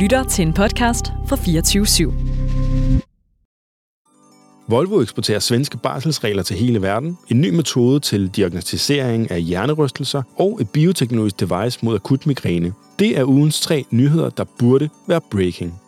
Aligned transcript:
lytter 0.00 0.24
til 0.24 0.46
en 0.46 0.52
podcast 0.52 1.12
fra 1.26 1.36
24 1.36 1.84
/7. 1.86 2.12
Volvo 4.68 5.00
eksporterer 5.02 5.38
svenske 5.38 5.76
barselsregler 5.78 6.42
til 6.42 6.56
hele 6.56 6.82
verden, 6.82 7.18
en 7.28 7.40
ny 7.40 7.48
metode 7.54 8.00
til 8.00 8.28
diagnostisering 8.28 9.30
af 9.30 9.42
hjernerystelser 9.42 10.22
og 10.38 10.58
et 10.60 10.70
bioteknologisk 10.70 11.40
device 11.40 11.78
mod 11.82 11.94
akut 11.94 12.26
migræne. 12.26 12.72
Det 12.98 13.18
er 13.18 13.24
ugens 13.24 13.60
tre 13.60 13.84
nyheder, 13.90 14.30
der 14.30 14.44
burde 14.58 14.88
være 15.08 15.20
breaking. 15.30 15.80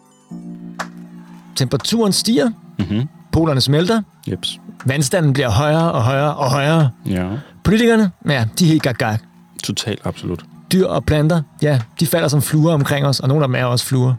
Temperaturen 1.57 2.13
stiger, 2.13 2.51
Mhm. 2.79 3.09
polerne 3.33 3.61
smelter, 3.61 4.03
Jeps. 4.31 4.61
vandstanden 4.87 5.33
bliver 5.33 5.51
højere 5.51 5.93
og 5.93 6.03
højere 6.03 6.35
og 6.37 6.51
højere. 6.51 6.91
Ja. 7.07 7.29
Politikerne, 7.65 8.11
ja, 8.29 8.45
de 8.59 8.65
er 8.65 8.69
helt 8.69 8.83
gag 8.99 9.19
Totalt 9.65 10.01
absolut. 10.05 10.45
Dyr 10.73 10.87
og 10.87 11.05
planter, 11.05 11.43
ja, 11.63 11.81
de 12.01 12.07
falder 12.07 12.29
som 12.29 12.43
fluer 12.43 12.75
omkring 12.75 13.07
os, 13.07 13.21
og 13.21 13.29
nogle 13.29 13.45
af 13.45 13.49
dem 13.49 13.55
er 13.55 13.65
også 13.65 13.87
fluer. 13.87 14.15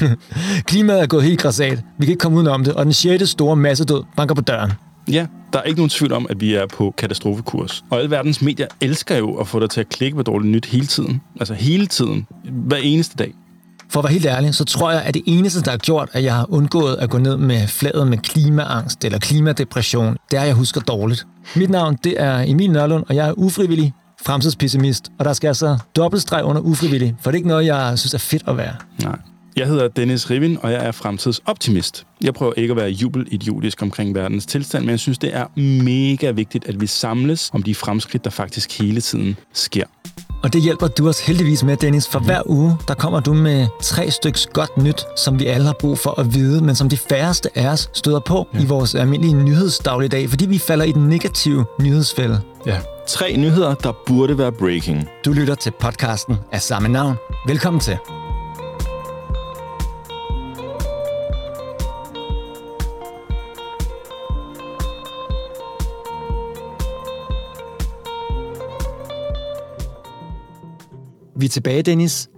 Klimaet 0.68 1.02
er 1.02 1.06
gået 1.06 1.24
helt 1.24 1.40
græsat. 1.40 1.78
Vi 1.98 2.06
kan 2.06 2.12
ikke 2.12 2.20
komme 2.20 2.38
udenom 2.38 2.64
det, 2.64 2.74
og 2.74 2.84
den 2.84 2.92
sjette 2.92 3.26
store 3.26 3.56
massedød 3.56 4.02
banker 4.16 4.34
på 4.34 4.40
døren. 4.40 4.72
Ja, 5.10 5.26
der 5.52 5.58
er 5.58 5.62
ikke 5.62 5.78
nogen 5.78 5.90
tvivl 5.90 6.12
om, 6.12 6.26
at 6.30 6.40
vi 6.40 6.54
er 6.54 6.66
på 6.66 6.94
katastrofekurs. 6.98 7.84
Og 7.90 7.98
alle 7.98 8.10
verdens 8.10 8.42
medier 8.42 8.66
elsker 8.80 9.16
jo 9.16 9.34
at 9.34 9.48
få 9.48 9.60
dig 9.60 9.70
til 9.70 9.80
at 9.80 9.88
klikke 9.88 10.16
på 10.16 10.22
dårligt 10.22 10.52
nyt 10.52 10.66
hele 10.66 10.86
tiden. 10.86 11.20
Altså 11.40 11.54
hele 11.54 11.86
tiden. 11.86 12.26
Hver 12.44 12.76
eneste 12.76 13.16
dag. 13.16 13.34
For 13.90 14.00
at 14.00 14.04
være 14.04 14.12
helt 14.12 14.26
ærlig, 14.26 14.54
så 14.54 14.64
tror 14.64 14.90
jeg, 14.90 15.02
at 15.02 15.14
det 15.14 15.22
eneste, 15.26 15.62
der 15.62 15.70
har 15.70 15.78
gjort, 15.78 16.08
at 16.12 16.24
jeg 16.24 16.34
har 16.34 16.46
undgået 16.52 16.96
at 16.96 17.10
gå 17.10 17.18
ned 17.18 17.36
med 17.36 17.68
fladet 17.68 18.06
med 18.08 18.18
klimaangst 18.18 19.04
eller 19.04 19.18
klimadepression, 19.18 20.16
det 20.30 20.36
er, 20.36 20.40
at 20.40 20.46
jeg 20.46 20.54
husker 20.54 20.80
dårligt. 20.80 21.26
Mit 21.56 21.70
navn, 21.70 21.98
det 22.04 22.14
er 22.16 22.44
Emil 22.46 22.70
Nørlund, 22.70 23.04
og 23.08 23.14
jeg 23.14 23.28
er 23.28 23.32
ufrivillig 23.36 23.94
fremtidspessimist. 24.26 25.12
Og 25.18 25.24
der 25.24 25.32
skal 25.32 25.48
altså 25.48 25.78
dobbeltstreg 25.96 26.44
under 26.44 26.62
ufrivillig, 26.62 27.16
for 27.20 27.30
det 27.30 27.34
er 27.34 27.38
ikke 27.38 27.48
noget, 27.48 27.66
jeg 27.66 27.98
synes 27.98 28.14
er 28.14 28.18
fedt 28.18 28.42
at 28.46 28.56
være. 28.56 28.74
Nej. 29.02 29.18
Jeg 29.56 29.66
hedder 29.66 29.88
Dennis 29.88 30.30
Rivin, 30.30 30.58
og 30.62 30.72
jeg 30.72 30.86
er 30.86 30.92
fremtidsoptimist. 30.92 32.06
Jeg 32.24 32.34
prøver 32.34 32.52
ikke 32.56 32.72
at 32.72 32.76
være 32.76 32.90
jubelidiotisk 32.90 33.82
omkring 33.82 34.14
verdens 34.14 34.46
tilstand, 34.46 34.84
men 34.84 34.90
jeg 34.90 35.00
synes, 35.00 35.18
det 35.18 35.36
er 35.36 35.46
mega 35.82 36.30
vigtigt, 36.30 36.68
at 36.68 36.80
vi 36.80 36.86
samles 36.86 37.50
om 37.52 37.62
de 37.62 37.74
fremskridt, 37.74 38.24
der 38.24 38.30
faktisk 38.30 38.78
hele 38.78 39.00
tiden 39.00 39.36
sker. 39.52 39.84
Og 40.42 40.52
det 40.52 40.62
hjælper 40.62 40.86
du 40.86 41.08
os 41.08 41.26
heldigvis 41.26 41.64
med, 41.64 41.76
Dennis, 41.76 42.08
for 42.08 42.18
hver 42.18 42.42
uge, 42.46 42.76
der 42.88 42.94
kommer 42.94 43.20
du 43.20 43.34
med 43.34 43.66
tre 43.82 44.10
styks 44.10 44.46
godt 44.46 44.76
nyt, 44.76 45.04
som 45.16 45.38
vi 45.38 45.46
alle 45.46 45.66
har 45.66 45.76
brug 45.80 45.98
for 45.98 46.20
at 46.20 46.34
vide, 46.34 46.64
men 46.64 46.74
som 46.74 46.88
de 46.88 46.96
færreste 46.96 47.58
af 47.58 47.68
os 47.68 47.90
støder 47.94 48.20
på 48.20 48.48
ja. 48.54 48.62
i 48.62 48.64
vores 48.66 48.94
almindelige 48.94 49.34
nyhedsdagligdag, 49.34 50.30
fordi 50.30 50.46
vi 50.46 50.58
falder 50.58 50.84
i 50.84 50.92
den 50.92 51.08
negative 51.08 51.64
nyhedsfælde. 51.80 52.40
Ja. 52.66 52.78
Tre 53.06 53.36
nyheder, 53.36 53.74
der 53.74 53.92
burde 54.06 54.38
være 54.38 54.52
breaking. 54.52 55.08
Du 55.24 55.32
lytter 55.32 55.54
til 55.54 55.72
podcasten 55.80 56.36
af 56.52 56.62
samme 56.62 56.88
navn. 56.88 57.16
Velkommen 57.46 57.80
til. 57.80 57.98
Vi 71.36 71.46
er 71.46 71.50
tilbage, 71.50 71.82
Dennis. 71.82 72.28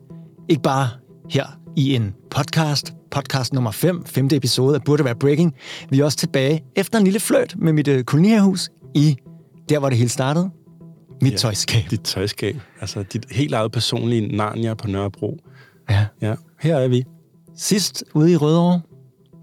Ikke 0.48 0.62
bare 0.62 0.88
her 1.30 1.46
i 1.76 1.94
en 1.94 2.14
podcast, 2.30 2.92
podcast 3.10 3.52
nummer 3.52 3.70
5, 3.70 4.04
femte 4.06 4.36
episode 4.36 4.74
af 4.74 4.82
Burde 4.82 5.04
Være 5.04 5.16
Breaking. 5.16 5.54
Vi 5.90 6.00
er 6.00 6.04
også 6.04 6.18
tilbage 6.18 6.64
efter 6.76 6.98
en 6.98 7.04
lille 7.04 7.20
fløjt 7.20 7.54
med 7.58 7.72
mit 7.72 7.88
øh, 7.88 8.04
i 8.94 9.16
der, 9.68 9.78
hvor 9.78 9.88
det 9.88 9.98
hele 9.98 10.10
startede. 10.10 10.50
Mit 11.22 11.32
ja. 11.32 11.36
tøjskab. 11.36 11.90
Dit 11.90 12.00
tøjskab. 12.00 12.56
Altså 12.80 13.02
dit 13.02 13.26
helt 13.30 13.54
eget 13.54 13.72
personlige 13.72 14.36
Narnia 14.36 14.74
på 14.74 14.88
Nørrebro. 14.88 15.38
Ja. 15.90 16.06
Ja, 16.20 16.34
her 16.60 16.76
er 16.76 16.88
vi. 16.88 17.04
Sidst 17.56 18.04
ude 18.14 18.32
i 18.32 18.36
Rødovre, 18.36 18.80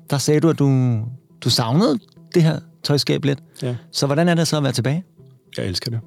der 0.10 0.18
sagde 0.18 0.40
du, 0.40 0.50
at 0.50 0.60
du, 0.60 1.00
du 1.42 1.50
savnede 1.50 2.00
det 2.36 2.44
her 2.44 2.60
tøjskab 2.84 3.26
lidt. 3.26 3.40
Ja. 3.62 3.76
Så 3.92 4.06
hvordan 4.06 4.30
er 4.30 4.36
det 4.36 4.48
så 4.48 4.58
at 4.58 4.64
være 4.64 4.72
tilbage? 4.72 5.04
Jeg 5.58 5.66
elsker 5.66 5.92
det. 5.92 6.00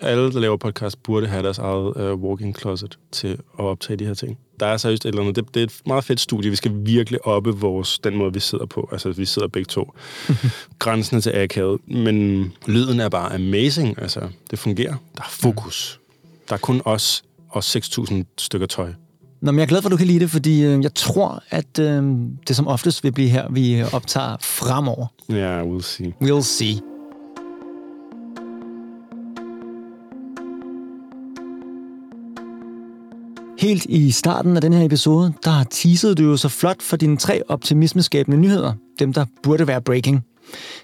Alle, 0.00 0.32
der 0.32 0.40
laver 0.40 0.56
podcast, 0.56 1.02
burde 1.02 1.26
have 1.26 1.42
deres 1.42 1.58
eget 1.58 2.12
uh, 2.12 2.22
walk-in 2.22 2.54
closet 2.54 2.98
til 3.12 3.28
at 3.28 3.64
optage 3.64 3.96
de 3.96 4.06
her 4.06 4.14
ting. 4.14 4.38
Der 4.60 4.66
er 4.66 4.76
seriøst 4.76 5.04
et 5.04 5.08
eller 5.08 5.20
andet. 5.20 5.36
Det, 5.36 5.54
det 5.54 5.60
er 5.60 5.64
et 5.64 5.80
meget 5.86 6.04
fedt 6.04 6.20
studie. 6.20 6.50
Vi 6.50 6.56
skal 6.56 6.72
virkelig 6.74 7.26
oppe 7.26 7.50
vores, 7.50 7.98
den 7.98 8.16
måde, 8.16 8.32
vi 8.32 8.40
sidder 8.40 8.66
på. 8.66 8.88
Altså, 8.92 9.12
vi 9.12 9.24
sidder 9.24 9.48
begge 9.48 9.66
to. 9.66 9.92
Grænsen 10.78 11.20
til 11.20 11.32
akavet. 11.34 11.80
Men 11.88 12.52
lyden 12.66 13.00
er 13.00 13.08
bare 13.08 13.34
amazing. 13.34 14.02
Altså, 14.02 14.28
det 14.50 14.58
fungerer. 14.58 14.94
Der 15.16 15.22
er 15.22 15.30
fokus. 15.30 16.00
Der 16.48 16.54
er 16.54 16.58
kun 16.58 16.82
os 16.84 17.22
og 17.48 17.62
6.000 17.64 18.14
stykker 18.38 18.66
tøj. 18.66 18.92
Nå, 19.40 19.52
men 19.52 19.58
jeg 19.58 19.62
er 19.62 19.68
glad 19.68 19.82
for, 19.82 19.88
at 19.88 19.92
du 19.92 19.96
kan 19.96 20.06
lide 20.06 20.20
det, 20.20 20.30
fordi 20.30 20.64
øh, 20.64 20.82
jeg 20.82 20.94
tror, 20.94 21.42
at 21.50 21.78
øh, 21.78 22.04
det 22.48 22.56
som 22.56 22.66
oftest 22.66 23.04
vil 23.04 23.12
blive 23.12 23.28
her, 23.28 23.48
vi 23.50 23.82
optager 23.92 24.36
fremover. 24.40 25.06
Ja, 25.28 25.34
yeah, 25.34 25.66
we'll 25.66 25.82
see. 25.82 26.14
We'll 26.22 26.42
see. 26.42 26.95
Helt 33.66 33.84
i 33.84 34.10
starten 34.10 34.56
af 34.56 34.62
den 34.62 34.72
her 34.72 34.84
episode, 34.84 35.32
der 35.44 35.64
teasede 35.70 36.14
du 36.14 36.22
jo 36.22 36.36
så 36.36 36.48
flot 36.48 36.82
for 36.82 36.96
dine 36.96 37.16
tre 37.16 37.42
optimismeskabende 37.48 38.38
nyheder. 38.38 38.72
Dem, 38.98 39.12
der 39.12 39.24
burde 39.42 39.66
være 39.66 39.82
breaking. 39.82 40.24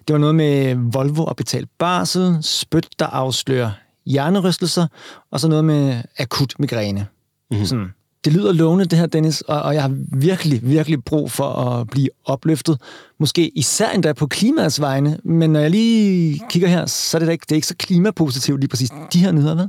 Det 0.09 0.12
var 0.12 0.19
noget 0.19 0.34
med 0.34 0.75
Volvo 0.92 1.25
og 1.25 1.37
betalt 1.37 1.69
barsel, 1.78 2.38
spyt, 2.41 2.88
der 2.98 3.06
afslører 3.06 3.71
hjernerystelser, 4.06 4.87
og 5.31 5.41
så 5.41 5.48
noget 5.48 5.65
med 5.65 6.03
akut 6.19 6.54
migræne. 6.59 7.06
Mm-hmm. 7.50 7.66
Sådan. 7.66 7.88
Det 8.25 8.32
lyder 8.32 8.53
lovende, 8.53 8.84
det 8.84 8.98
her, 8.98 9.06
Dennis, 9.06 9.41
og, 9.41 9.62
og 9.62 9.75
jeg 9.75 9.82
har 9.82 9.94
virkelig, 10.12 10.60
virkelig 10.62 11.04
brug 11.04 11.31
for 11.31 11.48
at 11.48 11.88
blive 11.88 12.09
opløftet. 12.25 12.81
Måske 13.19 13.59
især 13.59 13.91
endda 13.91 14.12
på 14.12 14.26
klimaets 14.26 14.81
vegne, 14.81 15.19
men 15.25 15.50
når 15.50 15.60
jeg 15.60 15.71
lige 15.71 16.41
kigger 16.50 16.69
her, 16.69 16.87
så 16.87 17.16
er 17.16 17.19
det, 17.19 17.26
da 17.26 17.32
ikke, 17.32 17.42
det 17.42 17.53
er 17.53 17.56
ikke 17.56 17.66
så 17.66 17.76
klimapositivt 17.78 18.60
lige 18.60 18.69
præcis 18.69 18.91
de 19.12 19.19
her 19.19 19.32
nyheder, 19.32 19.54
hvad? 19.54 19.66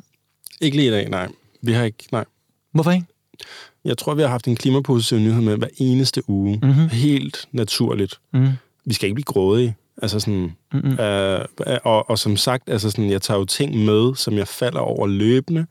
Ikke 0.62 0.78
lige 0.78 0.88
i 0.88 0.92
dag, 0.92 1.10
nej. 1.10 1.28
Vi 1.62 1.74
har 1.74 1.84
ikke, 1.84 2.08
nej. 2.12 2.26
Hvorfor 2.74 2.92
ikke? 2.92 3.06
Jeg 3.86 3.98
tror, 3.98 4.14
vi 4.14 4.22
har 4.22 4.30
haft 4.30 4.48
en 4.48 4.56
klimapositiv 4.56 5.18
nyhed 5.18 5.42
med 5.42 5.58
hver 5.58 5.68
eneste 5.78 6.30
uge. 6.30 6.60
Mm-hmm. 6.64 6.90
Helt 6.90 7.48
naturligt. 7.52 8.20
Mm. 8.34 8.48
Vi 8.86 8.94
skal 8.94 9.08
ikke 9.08 9.16
blive 9.16 9.26
grådige. 9.26 9.76
Altså 10.02 10.20
sådan, 10.20 10.52
mm-hmm. 10.74 11.00
øh, 11.00 11.40
og, 11.84 12.10
og 12.10 12.20
som 12.20 12.38
sagt, 12.38 12.70
altså 12.70 12.90
sådan, 12.90 13.10
jeg 13.10 13.22
tager 13.22 13.38
jo 13.38 13.46
ting 13.46 13.86
med, 13.86 14.16
som 14.16 14.38
jeg 14.38 14.48
falder 14.48 14.80
over 14.80 15.08
løbende. 15.08 15.66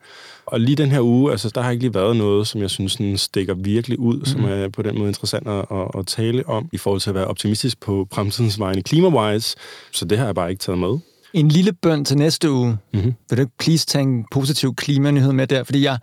Og 0.45 0.59
lige 0.59 0.75
den 0.75 0.91
her 0.91 1.01
uge, 1.01 1.31
altså, 1.31 1.51
der 1.55 1.61
har 1.61 1.71
ikke 1.71 1.83
lige 1.83 1.93
været 1.93 2.15
noget, 2.15 2.47
som 2.47 2.61
jeg 2.61 2.69
synes 2.69 2.91
sådan, 2.91 3.17
stikker 3.17 3.53
virkelig 3.53 3.99
ud, 3.99 4.13
mm-hmm. 4.13 4.25
som 4.25 4.45
er 4.45 4.67
på 4.67 4.81
den 4.81 4.97
måde 4.97 5.07
interessant 5.07 5.47
at, 5.47 5.65
at, 5.71 5.99
at 5.99 6.07
tale 6.07 6.47
om, 6.47 6.69
i 6.71 6.77
forhold 6.77 7.01
til 7.01 7.09
at 7.09 7.15
være 7.15 7.27
optimistisk 7.27 7.79
på 7.79 8.07
fremtidens 8.13 8.59
vegne 8.59 8.83
klima-wise. 8.83 9.55
Så 9.91 10.05
det 10.05 10.17
har 10.17 10.25
jeg 10.25 10.35
bare 10.35 10.49
ikke 10.49 10.59
taget 10.59 10.79
med. 10.79 10.97
En 11.33 11.47
lille 11.47 11.73
bøn 11.73 12.05
til 12.05 12.17
næste 12.17 12.51
uge. 12.51 12.77
Mm-hmm. 12.93 13.13
Vil 13.29 13.37
du 13.37 13.41
ikke 13.41 13.57
please 13.59 13.85
tage 13.85 14.01
en 14.01 14.25
positiv 14.31 14.75
klimanyhed 14.75 15.33
med 15.33 15.47
der? 15.47 15.63
Fordi 15.63 15.83
jeg, 15.83 15.97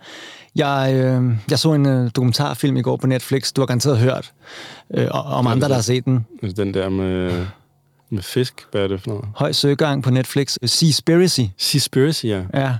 jeg, 0.55 0.91
øh, 0.95 1.23
jeg 1.49 1.59
så 1.59 1.73
en 1.73 1.85
øh, 1.85 2.11
dokumentarfilm 2.15 2.77
i 2.77 2.81
går 2.81 2.97
på 2.97 3.07
Netflix, 3.07 3.53
du 3.53 3.61
har 3.61 3.65
garanteret 3.65 3.97
hørt, 3.97 4.31
øh, 4.93 5.07
om 5.11 5.47
andre, 5.47 5.67
der 5.67 5.75
har 5.75 5.81
set 5.81 6.05
den. 6.05 6.25
Den 6.57 6.73
der 6.73 6.89
med, 6.89 7.45
med 8.09 8.23
fisk, 8.23 8.53
hvad 8.71 8.81
er 8.81 8.87
det 8.87 9.01
for 9.01 9.09
noget? 9.09 9.25
Høj 9.35 9.51
søgang 9.51 10.03
på 10.03 10.11
Netflix. 10.11 10.57
Seaspiracy. 10.65 11.41
Seaspiracy, 11.57 12.25
ja. 12.25 12.41
Ja. 12.53 12.75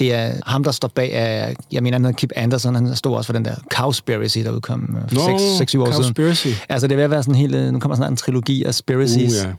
Det 0.00 0.14
er 0.14 0.32
ham, 0.46 0.64
der 0.64 0.70
står 0.70 0.88
bag 0.88 1.12
af, 1.14 1.56
jeg 1.72 1.82
mener, 1.82 1.94
han 1.94 2.04
hedder 2.04 2.16
Kip 2.16 2.32
Anderson, 2.36 2.74
han 2.74 2.96
stod 2.96 3.16
også 3.16 3.26
for 3.26 3.32
den 3.32 3.44
der 3.44 3.54
Cowspiracy, 3.74 4.38
der 4.38 4.50
udkom 4.50 4.96
øh, 4.96 5.12
Nå, 5.12 5.20
6-7 5.20 5.80
år 5.80 5.92
Cowspiracy. 5.92 6.42
siden. 6.42 6.56
Altså, 6.68 6.86
det 6.86 6.92
er 6.92 6.96
ved 6.96 7.04
at 7.04 7.10
være 7.10 7.22
sådan 7.22 7.34
helt, 7.34 7.54
øh, 7.54 7.72
nu 7.72 7.78
kommer 7.78 7.96
snart 7.96 8.10
en 8.10 8.16
trilogi 8.16 8.64
af 8.64 8.74
Spiracies. 8.74 9.32
Uh, 9.32 9.46
ja. 9.46 9.52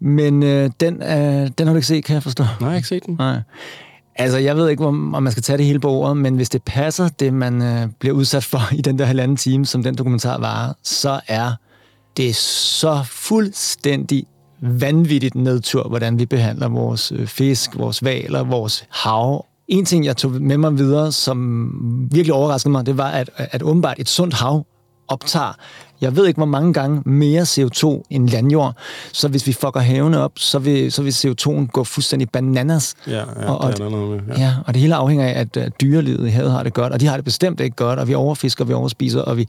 Men 0.00 0.42
øh, 0.42 0.70
den, 0.80 1.02
øh, 1.02 1.50
den 1.58 1.66
har 1.66 1.72
du 1.72 1.74
ikke 1.74 1.86
set, 1.86 2.04
kan 2.04 2.14
jeg 2.14 2.22
forstå. 2.22 2.42
Nej, 2.42 2.52
jeg 2.60 2.68
har 2.68 2.76
ikke 2.76 2.88
set 2.88 3.06
den. 3.06 3.16
Nej. 3.18 3.38
Altså, 4.16 4.38
jeg 4.38 4.56
ved 4.56 4.68
ikke, 4.68 4.86
om 4.86 4.94
man 4.94 5.32
skal 5.32 5.42
tage 5.42 5.56
det 5.56 5.66
hele 5.66 5.80
på 5.80 5.90
ordet, 5.90 6.16
men 6.16 6.34
hvis 6.36 6.48
det 6.48 6.62
passer, 6.62 7.08
det 7.08 7.32
man 7.32 7.62
øh, 7.62 7.88
bliver 7.98 8.14
udsat 8.14 8.44
for 8.44 8.60
i 8.72 8.80
den 8.80 8.98
der 8.98 9.04
halvanden 9.04 9.36
time, 9.36 9.66
som 9.66 9.82
den 9.82 9.94
dokumentar 9.94 10.38
varer, 10.38 10.72
så 10.82 11.20
er 11.28 11.52
det 12.16 12.36
så 12.36 13.04
fuldstændig 13.10 14.26
vanvittigt 14.60 15.34
nedtur, 15.34 15.88
hvordan 15.88 16.18
vi 16.18 16.26
behandler 16.26 16.68
vores 16.68 17.12
øh, 17.12 17.26
fisk, 17.26 17.78
vores 17.78 18.04
valer, 18.04 18.44
vores 18.44 18.84
hav. 18.90 19.46
En 19.68 19.84
ting, 19.84 20.04
jeg 20.04 20.16
tog 20.16 20.30
med 20.30 20.58
mig 20.58 20.78
videre, 20.78 21.12
som 21.12 21.70
virkelig 22.12 22.32
overraskede 22.34 22.72
mig, 22.72 22.86
det 22.86 22.98
var, 22.98 23.10
at, 23.10 23.30
at 23.36 23.62
åbenbart 23.62 23.98
et 23.98 24.08
sundt 24.08 24.34
hav 24.34 24.66
optager, 25.08 25.52
jeg 26.00 26.16
ved 26.16 26.26
ikke, 26.26 26.38
hvor 26.38 26.46
mange 26.46 26.72
gange 26.72 27.02
mere 27.06 27.42
CO2 27.42 28.02
end 28.10 28.28
landjord. 28.28 28.76
Så 29.12 29.28
hvis 29.28 29.46
vi 29.46 29.52
fucker 29.52 29.80
havene 29.80 30.20
op, 30.20 30.32
så 30.36 30.58
vil, 30.58 30.92
så 30.92 31.02
vil 31.02 31.10
CO2'en 31.10 31.66
gå 31.66 31.84
fuldstændig 31.84 32.30
bananas. 32.30 32.94
Ja, 33.06 33.12
ja 33.12 33.24
og, 33.50 33.58
og, 33.58 33.78
det 33.78 33.92
med. 33.92 34.20
Ja. 34.28 34.42
ja, 34.42 34.54
og 34.66 34.74
det 34.74 34.82
hele 34.82 34.94
afhænger 34.94 35.26
af, 35.26 35.40
at, 35.40 35.56
at 35.56 35.80
dyrelivet 35.80 36.26
i 36.26 36.30
havet 36.30 36.52
har 36.52 36.62
det 36.62 36.74
godt, 36.74 36.92
og 36.92 37.00
de 37.00 37.06
har 37.06 37.16
det 37.16 37.24
bestemt 37.24 37.60
ikke 37.60 37.76
godt, 37.76 37.98
og 37.98 38.08
vi 38.08 38.14
overfisker, 38.14 38.64
vi 38.64 38.72
overspiser, 38.72 39.20
og 39.20 39.36
vi... 39.36 39.48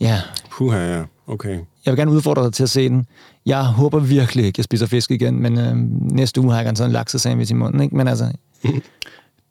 Ja, 0.00 0.20
Puha, 0.50 0.96
ja. 0.96 1.02
Okay. 1.26 1.50
jeg 1.50 1.92
vil 1.92 1.96
gerne 1.96 2.10
udfordre 2.10 2.44
dig 2.44 2.52
til 2.52 2.62
at 2.62 2.70
se 2.70 2.88
den. 2.88 3.06
Jeg 3.46 3.64
håber 3.64 3.98
virkelig 3.98 4.44
ikke, 4.44 4.54
at 4.54 4.58
jeg 4.58 4.64
spiser 4.64 4.86
fisk 4.86 5.10
igen, 5.10 5.42
men 5.42 5.58
øh, 5.58 5.76
næste 6.12 6.40
uge 6.40 6.50
har 6.50 6.58
jeg 6.58 6.64
gerne 6.64 6.76
sådan 6.76 6.90
en 6.90 6.92
laksesandwich 6.92 7.52
i 7.52 7.54
munden, 7.54 7.80
ikke? 7.80 7.96
Men 7.96 8.08
altså, 8.08 8.32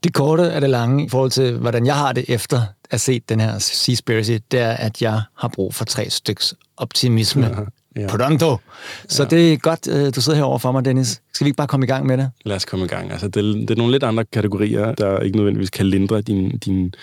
Det 0.03 0.13
korte 0.13 0.43
er 0.43 0.59
det 0.59 0.69
lange 0.69 1.05
i 1.05 1.09
forhold 1.09 1.31
til, 1.31 1.57
hvordan 1.57 1.85
jeg 1.85 1.95
har 1.95 2.13
det 2.13 2.25
efter 2.27 2.57
at 2.57 2.67
have 2.91 2.99
set 2.99 3.29
den 3.29 3.39
her 3.39 3.59
Seaspiracy, 3.59 4.31
det 4.51 4.59
er, 4.59 4.71
at 4.71 5.01
jeg 5.01 5.21
har 5.37 5.47
brug 5.47 5.73
for 5.73 5.85
tre 5.85 6.09
styks 6.09 6.53
optimisme. 6.77 7.55
Ja. 7.97 8.07
Pronto. 8.07 8.57
Så 9.07 9.23
ja. 9.23 9.29
det 9.29 9.53
er 9.53 9.57
godt, 9.57 9.87
øh, 9.87 10.15
du 10.15 10.21
sidder 10.21 10.37
herovre 10.37 10.59
for 10.59 10.71
mig, 10.71 10.85
Dennis. 10.85 11.21
Skal 11.33 11.45
vi 11.45 11.47
ikke 11.47 11.57
bare 11.57 11.67
komme 11.67 11.85
i 11.85 11.87
gang 11.87 12.05
med 12.05 12.17
det? 12.17 12.31
Lad 12.45 12.55
os 12.55 12.65
komme 12.65 12.85
i 12.85 12.87
gang. 12.87 13.11
Altså, 13.11 13.27
det, 13.27 13.37
er, 13.37 13.53
det 13.53 13.69
er 13.69 13.75
nogle 13.75 13.91
lidt 13.91 14.03
andre 14.03 14.25
kategorier, 14.25 14.91
der 14.91 15.19
ikke 15.19 15.37
nødvendigvis 15.37 15.69
kan 15.69 15.85
lindre 15.85 16.21
din, 16.21 16.57
din 16.57 16.93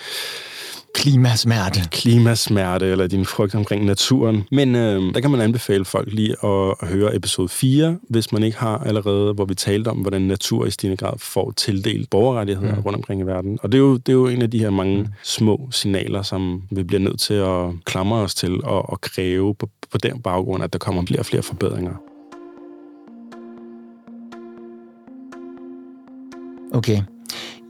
Klimasmerte. 0.94 1.80
Klimasmerte, 1.90 2.86
eller 2.86 3.06
din 3.06 3.24
frygt 3.24 3.54
omkring 3.54 3.84
naturen. 3.84 4.44
Men 4.50 4.76
øh, 4.76 5.14
der 5.14 5.20
kan 5.20 5.30
man 5.30 5.40
anbefale 5.40 5.84
folk 5.84 6.12
lige 6.12 6.36
at, 6.44 6.74
at 6.82 6.88
høre 6.88 7.16
episode 7.16 7.48
4, 7.48 7.98
hvis 8.08 8.32
man 8.32 8.42
ikke 8.42 8.58
har 8.58 8.78
allerede, 8.78 9.32
hvor 9.32 9.44
vi 9.44 9.54
talte 9.54 9.88
om, 9.88 9.96
hvordan 9.96 10.22
natur 10.22 10.66
i 10.66 10.70
stigende 10.70 10.96
grad 10.96 11.18
får 11.18 11.50
tildelt 11.56 12.10
borgerrettigheder 12.10 12.74
mm. 12.74 12.80
rundt 12.80 12.96
omkring 12.96 13.20
i 13.20 13.24
verden. 13.24 13.58
Og 13.62 13.72
det 13.72 13.78
er, 13.78 13.82
jo, 13.82 13.96
det 13.96 14.08
er 14.08 14.12
jo 14.12 14.26
en 14.26 14.42
af 14.42 14.50
de 14.50 14.58
her 14.58 14.70
mange 14.70 15.02
mm. 15.02 15.08
små 15.22 15.68
signaler, 15.70 16.22
som 16.22 16.62
vi 16.70 16.82
bliver 16.82 17.00
nødt 17.00 17.20
til 17.20 17.34
at 17.34 17.70
klamre 17.84 18.18
os 18.18 18.34
til 18.34 18.64
og, 18.64 18.90
og 18.90 19.00
kræve 19.00 19.54
på, 19.54 19.68
på 19.90 19.98
den 19.98 20.22
baggrund, 20.22 20.64
at 20.64 20.72
der 20.72 20.78
kommer 20.78 21.06
flere 21.06 21.20
og 21.20 21.26
flere 21.26 21.42
forbedringer. 21.42 21.94
Okay. 26.72 27.02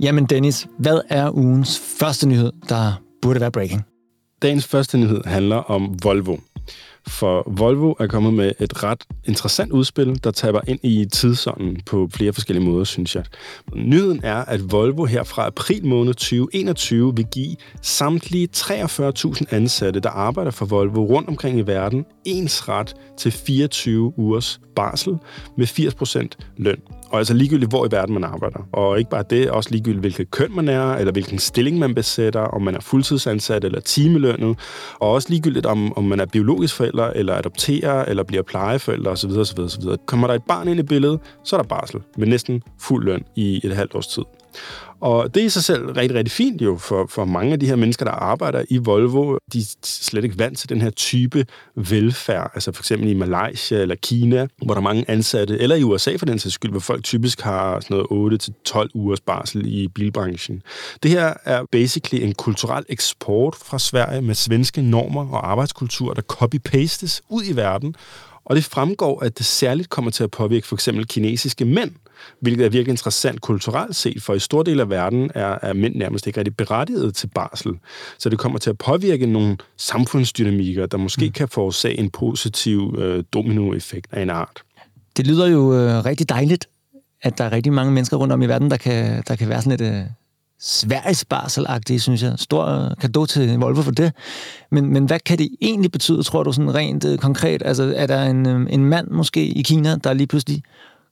Jamen 0.01 0.25
Dennis, 0.25 0.67
hvad 0.79 1.01
er 1.09 1.31
ugens 1.31 1.79
første 1.99 2.29
nyhed, 2.29 2.53
der 2.69 2.93
burde 3.25 3.41
være 3.41 3.51
breaking. 3.51 3.83
Dagens 4.43 4.67
første 4.67 4.99
nyhed 4.99 5.21
handler 5.25 5.57
om 5.57 5.97
Volvo. 6.03 6.37
For 7.07 7.43
Volvo 7.47 7.95
er 8.01 8.07
kommet 8.07 8.35
med 8.35 8.53
et 8.61 8.83
ret 8.83 9.05
interessant 9.25 9.73
udspil, 9.73 10.25
der 10.25 10.31
taber 10.31 10.61
ind 10.67 10.79
i 10.83 11.07
tidsånden 11.13 11.81
på 11.87 12.09
flere 12.13 12.33
forskellige 12.33 12.65
måder, 12.65 12.85
synes 12.85 13.17
jeg. 13.17 13.25
Nyheden 13.75 14.21
er, 14.23 14.37
at 14.37 14.73
Volvo 14.73 15.05
her 15.05 15.23
fra 15.23 15.47
april 15.47 15.87
måned 15.87 16.15
2021 16.15 17.17
vil 17.17 17.27
give 17.27 17.57
samtlige 17.83 18.49
43.000 18.57 19.45
ansatte, 19.51 20.01
der 20.01 20.11
arbejder 20.11 20.51
for 20.51 20.67
Volvo 20.67 21.05
rundt 21.05 21.29
omkring 21.29 21.59
i 21.59 21.63
verden, 21.63 22.05
ens 22.25 22.69
ret 22.69 22.95
til 23.17 23.33
24 23.33 24.19
ugers 24.19 24.61
barsel 24.77 25.19
med 25.57 25.67
80% 25.67 26.29
løn. 26.57 26.77
Og 27.11 27.19
altså 27.19 27.35
ligegyldigt, 27.35 27.71
hvor 27.71 27.87
i 27.87 27.89
verden 27.91 28.15
man 28.15 28.25
arbejder. 28.25 28.59
Og 28.73 28.99
ikke 28.99 29.11
bare 29.11 29.25
det, 29.31 29.51
også 29.51 29.71
ligegyldigt, 29.71 30.01
hvilket 30.01 30.31
køn 30.31 30.55
man 30.55 30.69
er, 30.69 30.95
eller 30.95 31.13
hvilken 31.13 31.39
stilling 31.39 31.79
man 31.79 31.95
besætter, 31.95 32.41
om 32.41 32.63
man 32.63 32.75
er 32.75 32.81
fuldtidsansat 32.81 33.65
eller 33.65 33.81
timelønnet. 33.81 34.59
Og 35.01 35.11
også 35.11 35.29
ligegyldigt, 35.31 35.67
om, 35.67 35.99
om 35.99 36.05
man 36.05 36.21
er 36.21 36.27
biologisk 36.27 36.77
forælder, 36.77 37.07
eller 37.07 37.35
adopterer, 37.35 38.05
eller 38.05 38.23
bliver 38.23 38.43
plejeforælder 38.43 39.11
osv. 39.11 39.31
osv., 39.31 39.61
osv. 39.61 39.83
Kommer 40.07 40.27
der 40.27 40.35
et 40.35 40.43
barn 40.49 40.69
ind 40.69 40.81
i 40.81 40.83
billedet, 40.83 41.21
så 41.45 41.57
er 41.57 41.61
der 41.61 41.69
barsel 41.69 42.01
med 42.17 42.27
næsten 42.27 42.63
fuld 42.81 43.05
løn 43.05 43.25
i 43.37 43.61
et 43.65 43.77
halvt 43.77 43.95
års 43.95 44.07
tid. 44.07 44.23
Og 45.01 45.35
det 45.35 45.41
er 45.41 45.47
i 45.47 45.49
sig 45.49 45.65
selv 45.65 45.87
rigtig, 45.87 46.19
rigtig 46.19 46.33
fint 46.33 46.63
jo 46.63 46.77
for, 46.77 47.07
for 47.11 47.25
mange 47.25 47.53
af 47.53 47.61
de 47.61 47.67
her 47.67 47.77
mennesker, 47.77 48.05
der 48.05 48.13
arbejder 48.13 48.65
i 48.71 48.79
Volvo. 48.79 49.39
De 49.53 49.59
er 49.59 49.65
slet 49.83 50.25
ikke 50.25 50.39
vant 50.39 50.59
til 50.59 50.69
den 50.69 50.81
her 50.81 50.91
type 50.91 51.47
velfærd. 51.75 52.51
Altså 52.55 52.73
for 52.73 52.83
eksempel 52.83 53.09
i 53.09 53.15
Malaysia 53.15 53.79
eller 53.79 53.95
Kina, 53.95 54.47
hvor 54.65 54.75
der 54.75 54.81
er 54.81 54.85
mange 54.85 55.05
ansatte, 55.09 55.59
eller 55.59 55.77
i 55.77 55.83
USA 55.83 56.17
for 56.17 56.27
den 56.27 56.39
sags 56.39 56.55
skyld, 56.55 56.71
hvor 56.71 56.81
folk 56.81 57.05
typisk 57.05 57.41
har 57.41 57.81
sådan 57.81 58.05
noget 58.11 58.51
8-12 58.69 58.89
ugers 58.95 59.21
barsel 59.21 59.67
i 59.67 59.89
bilbranchen. 59.89 60.63
Det 61.03 61.11
her 61.11 61.35
er 61.45 61.63
basically 61.73 62.25
en 62.25 62.35
kulturel 62.35 62.85
eksport 62.89 63.55
fra 63.65 63.79
Sverige 63.79 64.23
med 64.23 64.35
svenske 64.35 64.83
normer 64.83 65.29
og 65.29 65.51
arbejdskultur, 65.51 66.15
der 66.15 66.23
copy-pastes 66.33 67.21
ud 67.29 67.43
i 67.45 67.57
verden, 67.57 67.95
og 68.45 68.57
det 68.57 68.65
fremgår, 68.65 69.25
at 69.25 69.39
det 69.39 69.47
særligt 69.47 69.91
kommer 69.91 70.11
til 70.11 70.25
at 70.25 70.31
påvirke 70.31 70.67
for 70.67 70.77
eksempel 70.77 71.07
kinesiske 71.07 71.65
mænd, 71.65 71.91
hvilket 72.41 72.65
er 72.65 72.69
virkelig 72.69 72.93
interessant 72.93 73.41
kulturelt 73.41 73.97
set, 73.97 74.23
for 74.23 74.35
i 74.35 74.39
store 74.39 74.65
dele 74.65 74.83
af 74.83 74.91
verden 74.91 75.31
er, 75.35 75.59
er 75.63 75.73
mænd 75.73 75.95
nærmest 75.95 76.27
ikke 76.27 76.39
rigtig 76.39 76.57
berettiget 76.57 77.15
til 77.15 77.27
barsel. 77.35 77.73
Så 78.19 78.29
det 78.29 78.39
kommer 78.39 78.59
til 78.59 78.71
at 78.71 78.79
påvirke 78.79 79.27
nogle 79.27 79.57
samfundsdynamikker, 79.77 80.87
der 80.87 80.97
måske 80.99 81.27
mm. 81.27 81.33
kan 81.33 81.49
forårsage 81.49 81.99
en 81.99 82.11
positiv 82.11 82.97
øh, 82.99 83.25
dominoeffekt 83.33 84.07
af 84.13 84.23
en 84.23 84.31
art. 84.31 84.63
Det 85.17 85.27
lyder 85.27 85.47
jo 85.47 85.75
øh, 85.75 86.05
rigtig 86.05 86.29
dejligt, 86.29 86.69
at 87.23 87.39
der 87.39 87.45
er 87.45 87.53
rigtig 87.53 87.73
mange 87.73 87.93
mennesker 87.93 88.17
rundt 88.17 88.33
om 88.33 88.43
i 88.43 88.47
verden, 88.47 88.71
der 88.71 88.77
kan, 88.77 89.23
der 89.29 89.37
kan 89.37 89.49
være 89.49 89.63
sådan 89.63 89.79
lidt... 89.79 89.95
Øh 89.95 90.05
Sveriges 90.61 91.25
barselagtige, 91.25 92.01
synes 92.01 92.23
jeg. 92.23 92.33
Stor 92.37 92.95
kado 93.01 93.27
til 93.27 93.59
Volvo 93.59 93.83
for 93.83 93.91
det. 93.91 94.13
Men, 94.71 94.93
men 94.93 95.05
hvad 95.05 95.19
kan 95.19 95.39
det 95.39 95.49
egentlig 95.61 95.93
betyde, 95.93 96.23
tror 96.23 96.43
du, 96.43 96.53
sådan 96.53 96.75
rent 96.75 97.05
uh, 97.05 97.17
konkret? 97.17 97.63
Altså, 97.65 97.93
er 97.97 98.07
der 98.07 98.23
en, 98.23 98.47
uh, 98.47 98.67
en 98.71 98.85
mand 98.85 99.09
måske 99.09 99.45
i 99.45 99.63
Kina, 99.63 99.97
der 99.97 100.13
lige 100.13 100.27
pludselig 100.27 100.63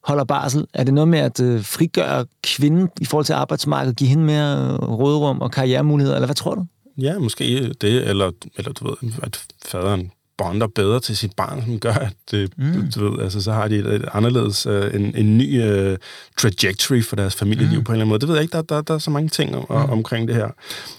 holder 0.05 0.25
barsel? 0.25 0.67
Er 0.75 0.85
det 0.85 0.95
noget 0.95 1.09
med 1.09 1.19
at 1.19 1.41
øh, 1.41 1.65
frigøre 1.65 2.27
kvinden 2.43 2.89
i 3.01 3.05
forhold 3.05 3.25
til 3.25 3.33
arbejdsmarkedet, 3.33 3.97
give 3.97 4.09
hende 4.09 4.25
mere 4.25 4.57
øh, 4.59 4.89
uh, 4.89 4.99
rådrum 4.99 5.41
og 5.41 5.51
karrieremuligheder, 5.51 6.17
eller 6.17 6.27
hvad 6.27 6.35
tror 6.35 6.55
du? 6.55 6.67
Ja, 6.99 7.19
måske 7.19 7.73
det, 7.81 8.09
eller, 8.09 8.31
eller 8.57 8.73
du 8.73 8.85
ved, 8.89 9.13
at 9.23 9.45
faderen 9.65 10.11
bonder 10.43 10.67
bedre 10.67 11.01
til 11.01 11.17
sit 11.17 11.33
barn, 11.37 11.63
som 11.67 11.79
gør, 11.79 11.93
at 11.93 12.13
det, 12.31 12.53
mm. 12.59 12.91
du 12.95 13.11
ved, 13.11 13.23
altså, 13.23 13.41
så 13.41 13.53
har 13.53 13.69
de 13.69 13.77
et, 13.77 13.87
et 13.87 14.05
anderledes, 14.13 14.67
uh, 14.67 14.95
en, 14.95 15.17
en 15.17 15.39
ny 15.39 15.63
uh, 15.63 15.97
trajectory 16.39 17.03
for 17.03 17.17
deres 17.17 17.35
familieliv 17.35 17.79
mm. 17.79 17.85
på 17.85 17.93
en 17.93 17.95
eller 17.95 18.05
anden 18.05 18.09
måde. 18.09 18.21
Det 18.21 18.29
ved 18.29 18.35
jeg 18.35 18.43
ikke, 18.43 18.57
der, 18.57 18.63
der, 18.63 18.81
der 18.81 18.95
er 18.95 18.99
så 18.99 19.11
mange 19.11 19.29
ting 19.29 19.57
om, 19.57 19.67
mm. 19.71 19.77
omkring 19.77 20.29
det 20.29 20.37
her. 20.37 20.49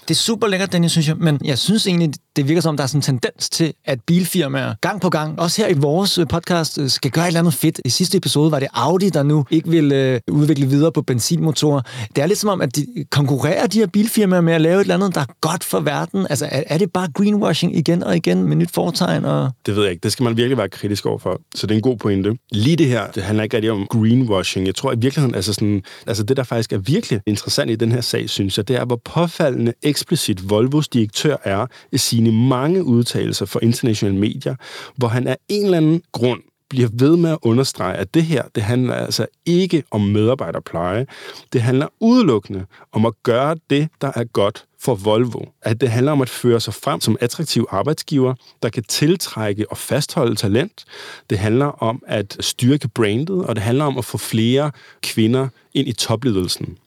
Det 0.08 0.10
er 0.10 0.18
super 0.18 0.46
lækkert, 0.46 0.72
Daniel, 0.72 0.90
synes 0.90 1.08
jeg, 1.08 1.16
men 1.16 1.38
jeg 1.44 1.58
synes 1.58 1.86
egentlig, 1.86 2.12
det 2.36 2.48
virker 2.48 2.60
som, 2.60 2.76
der 2.76 2.84
er 2.84 2.88
sådan 2.88 2.98
en 2.98 3.02
tendens 3.02 3.50
til, 3.50 3.72
at 3.84 4.00
bilfirmaer 4.06 4.74
gang 4.80 5.00
på 5.00 5.10
gang, 5.10 5.40
også 5.40 5.62
her 5.62 5.68
i 5.68 5.74
vores 5.78 6.18
øh, 6.18 6.26
podcast, 6.26 6.90
skal 6.90 7.10
gøre 7.10 7.24
et 7.24 7.26
eller 7.26 7.40
andet 7.40 7.54
fedt. 7.54 7.80
I 7.84 7.88
sidste 7.88 8.16
episode 8.16 8.50
var 8.50 8.58
det 8.58 8.68
Audi, 8.72 9.08
der 9.08 9.22
nu 9.22 9.44
ikke 9.50 9.68
vil 9.68 10.18
uh, 10.28 10.34
udvikle 10.34 10.66
videre 10.66 10.92
på 10.92 11.02
benzinmotorer. 11.02 11.80
Det 12.16 12.22
er 12.22 12.26
lidt 12.26 12.38
som 12.38 12.50
om, 12.50 12.60
at 12.60 12.76
de 12.76 12.86
konkurrerer 13.10 13.66
de 13.66 13.78
her 13.78 13.86
bilfirmaer 13.86 14.40
med 14.40 14.52
at 14.52 14.60
lave 14.60 14.76
et 14.76 14.80
eller 14.80 14.94
andet, 14.94 15.14
der 15.14 15.20
er 15.20 15.26
godt 15.40 15.64
for 15.64 15.80
verden. 15.80 16.26
Altså, 16.30 16.48
er, 16.50 16.62
er 16.66 16.78
det 16.78 16.92
bare 16.92 17.08
greenwashing 17.14 17.76
igen 17.76 18.02
og 18.02 18.16
igen 18.16 18.42
med 18.42 18.56
nyt 18.56 18.70
foretegn? 18.70 19.24
Og... 19.24 19.33
Det 19.66 19.76
ved 19.76 19.82
jeg 19.82 19.92
ikke. 19.92 20.02
Det 20.02 20.12
skal 20.12 20.24
man 20.24 20.36
virkelig 20.36 20.58
være 20.58 20.68
kritisk 20.68 21.06
over 21.06 21.18
for. 21.18 21.40
Så 21.54 21.66
det 21.66 21.74
er 21.74 21.76
en 21.76 21.82
god 21.82 21.96
pointe. 21.96 22.36
Lige 22.50 22.76
det 22.76 22.86
her, 22.86 23.10
det 23.10 23.22
handler 23.22 23.44
ikke 23.44 23.56
rigtig 23.56 23.70
om 23.70 23.86
greenwashing. 23.86 24.66
Jeg 24.66 24.74
tror 24.74 24.92
i 24.92 24.96
virkeligheden, 24.98 25.34
altså, 25.34 25.52
sådan, 25.52 25.82
altså 26.06 26.22
det, 26.22 26.36
der 26.36 26.42
faktisk 26.42 26.72
er 26.72 26.78
virkelig 26.78 27.20
interessant 27.26 27.70
i 27.70 27.74
den 27.74 27.92
her 27.92 28.00
sag, 28.00 28.30
synes 28.30 28.56
jeg, 28.56 28.68
det 28.68 28.76
er, 28.76 28.84
hvor 28.84 29.00
påfaldende 29.04 29.72
eksplicit 29.82 30.50
Volvos 30.50 30.88
direktør 30.88 31.36
er 31.44 31.66
i 31.92 31.98
sine 31.98 32.32
mange 32.32 32.84
udtalelser 32.84 33.46
for 33.46 33.60
internationale 33.62 34.18
medier, 34.18 34.54
hvor 34.96 35.08
han 35.08 35.26
af 35.26 35.36
en 35.48 35.64
eller 35.64 35.76
anden 35.76 36.02
grund 36.12 36.40
bliver 36.70 36.88
ved 36.92 37.16
med 37.16 37.30
at 37.30 37.38
understrege, 37.42 37.96
at 37.96 38.14
det 38.14 38.22
her, 38.22 38.42
det 38.54 38.62
handler 38.62 38.94
altså 38.94 39.26
ikke 39.46 39.82
om 39.90 40.00
medarbejderpleje. 40.00 41.06
Det 41.52 41.62
handler 41.62 41.86
udelukkende 42.00 42.64
om 42.92 43.06
at 43.06 43.12
gøre 43.22 43.56
det, 43.70 43.88
der 44.00 44.12
er 44.14 44.24
godt 44.24 44.64
for 44.84 44.94
Volvo. 44.94 45.44
At 45.62 45.80
det 45.80 45.88
handler 45.88 46.12
om 46.12 46.20
at 46.20 46.28
føre 46.28 46.60
sig 46.60 46.74
frem 46.74 47.00
som 47.00 47.16
attraktiv 47.20 47.66
arbejdsgiver, 47.70 48.34
der 48.62 48.68
kan 48.68 48.84
tiltrække 48.84 49.70
og 49.70 49.78
fastholde 49.78 50.34
talent. 50.34 50.84
Det 51.30 51.38
handler 51.38 51.66
om 51.66 52.02
at 52.06 52.36
styrke 52.40 52.88
brandet, 52.88 53.44
og 53.44 53.54
det 53.54 53.62
handler 53.62 53.84
om 53.84 53.98
at 53.98 54.04
få 54.04 54.18
flere 54.18 54.70
kvinder 55.02 55.48
ind 55.74 55.88
i 55.88 55.92
topledelsen. 55.92 56.78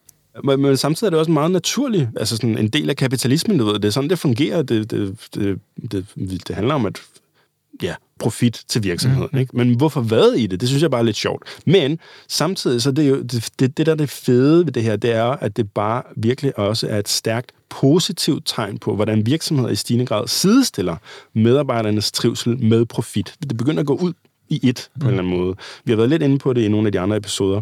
Men, 0.43 0.61
men 0.61 0.77
samtidig 0.77 1.07
er 1.07 1.09
det 1.09 1.19
også 1.19 1.31
meget 1.31 1.51
naturligt, 1.51 2.09
altså 2.17 2.35
sådan 2.35 2.57
en 2.57 2.67
del 2.67 2.89
af 2.89 2.95
kapitalismen, 2.95 3.57
du 3.57 3.65
ved, 3.65 3.73
det 3.73 3.85
er 3.85 3.89
sådan, 3.89 4.09
det 4.09 4.19
fungerer. 4.19 4.61
Det, 4.61 4.91
det, 4.91 5.17
det, 5.35 5.59
det, 5.91 6.05
det 6.47 6.55
handler 6.55 6.75
om 6.75 6.85
at 6.85 7.01
ja, 7.83 7.95
profit 8.19 8.63
til 8.67 8.83
virksomheden. 8.83 9.29
Mm. 9.33 9.39
Ikke? 9.39 9.57
Men 9.57 9.75
hvorfor 9.75 10.01
hvad 10.01 10.33
i 10.33 10.47
det? 10.47 10.59
Det 10.61 10.69
synes 10.69 10.83
jeg 10.83 10.91
bare 10.91 11.01
er 11.01 11.05
lidt 11.05 11.15
sjovt. 11.15 11.43
Men 11.65 11.99
samtidig, 12.27 12.81
så 12.81 12.91
det 12.91 13.05
er 13.05 13.09
jo, 13.09 13.21
det, 13.21 13.49
det, 13.59 13.77
det 13.77 13.85
der 13.85 13.91
er 13.91 13.95
det 13.95 14.09
fede 14.09 14.65
ved 14.65 14.73
det 14.73 14.83
her, 14.83 14.95
det 14.95 15.11
er, 15.11 15.25
at 15.25 15.57
det 15.57 15.71
bare 15.71 16.03
virkelig 16.15 16.59
også 16.59 16.87
er 16.87 16.99
et 16.99 17.09
stærkt 17.09 17.51
positivt 17.69 18.43
tegn 18.45 18.77
på, 18.77 18.95
hvordan 18.95 19.25
virksomheder 19.25 19.69
i 19.69 19.75
stigende 19.75 20.05
grad 20.05 20.27
sidestiller 20.27 20.95
medarbejdernes 21.33 22.11
trivsel 22.11 22.63
med 22.63 22.85
profit. 22.85 23.35
Det 23.49 23.57
begynder 23.57 23.79
at 23.79 23.87
gå 23.87 23.95
ud 23.95 24.13
i 24.49 24.69
et 24.69 24.89
på 24.99 25.07
en 25.07 25.13
eller 25.13 25.23
anden 25.23 25.39
måde. 25.39 25.55
Vi 25.85 25.91
har 25.91 25.97
været 25.97 26.09
lidt 26.09 26.23
inde 26.23 26.37
på 26.37 26.53
det 26.53 26.61
i 26.61 26.67
nogle 26.67 26.87
af 26.87 26.91
de 26.91 26.99
andre 26.99 27.17
episoder 27.17 27.61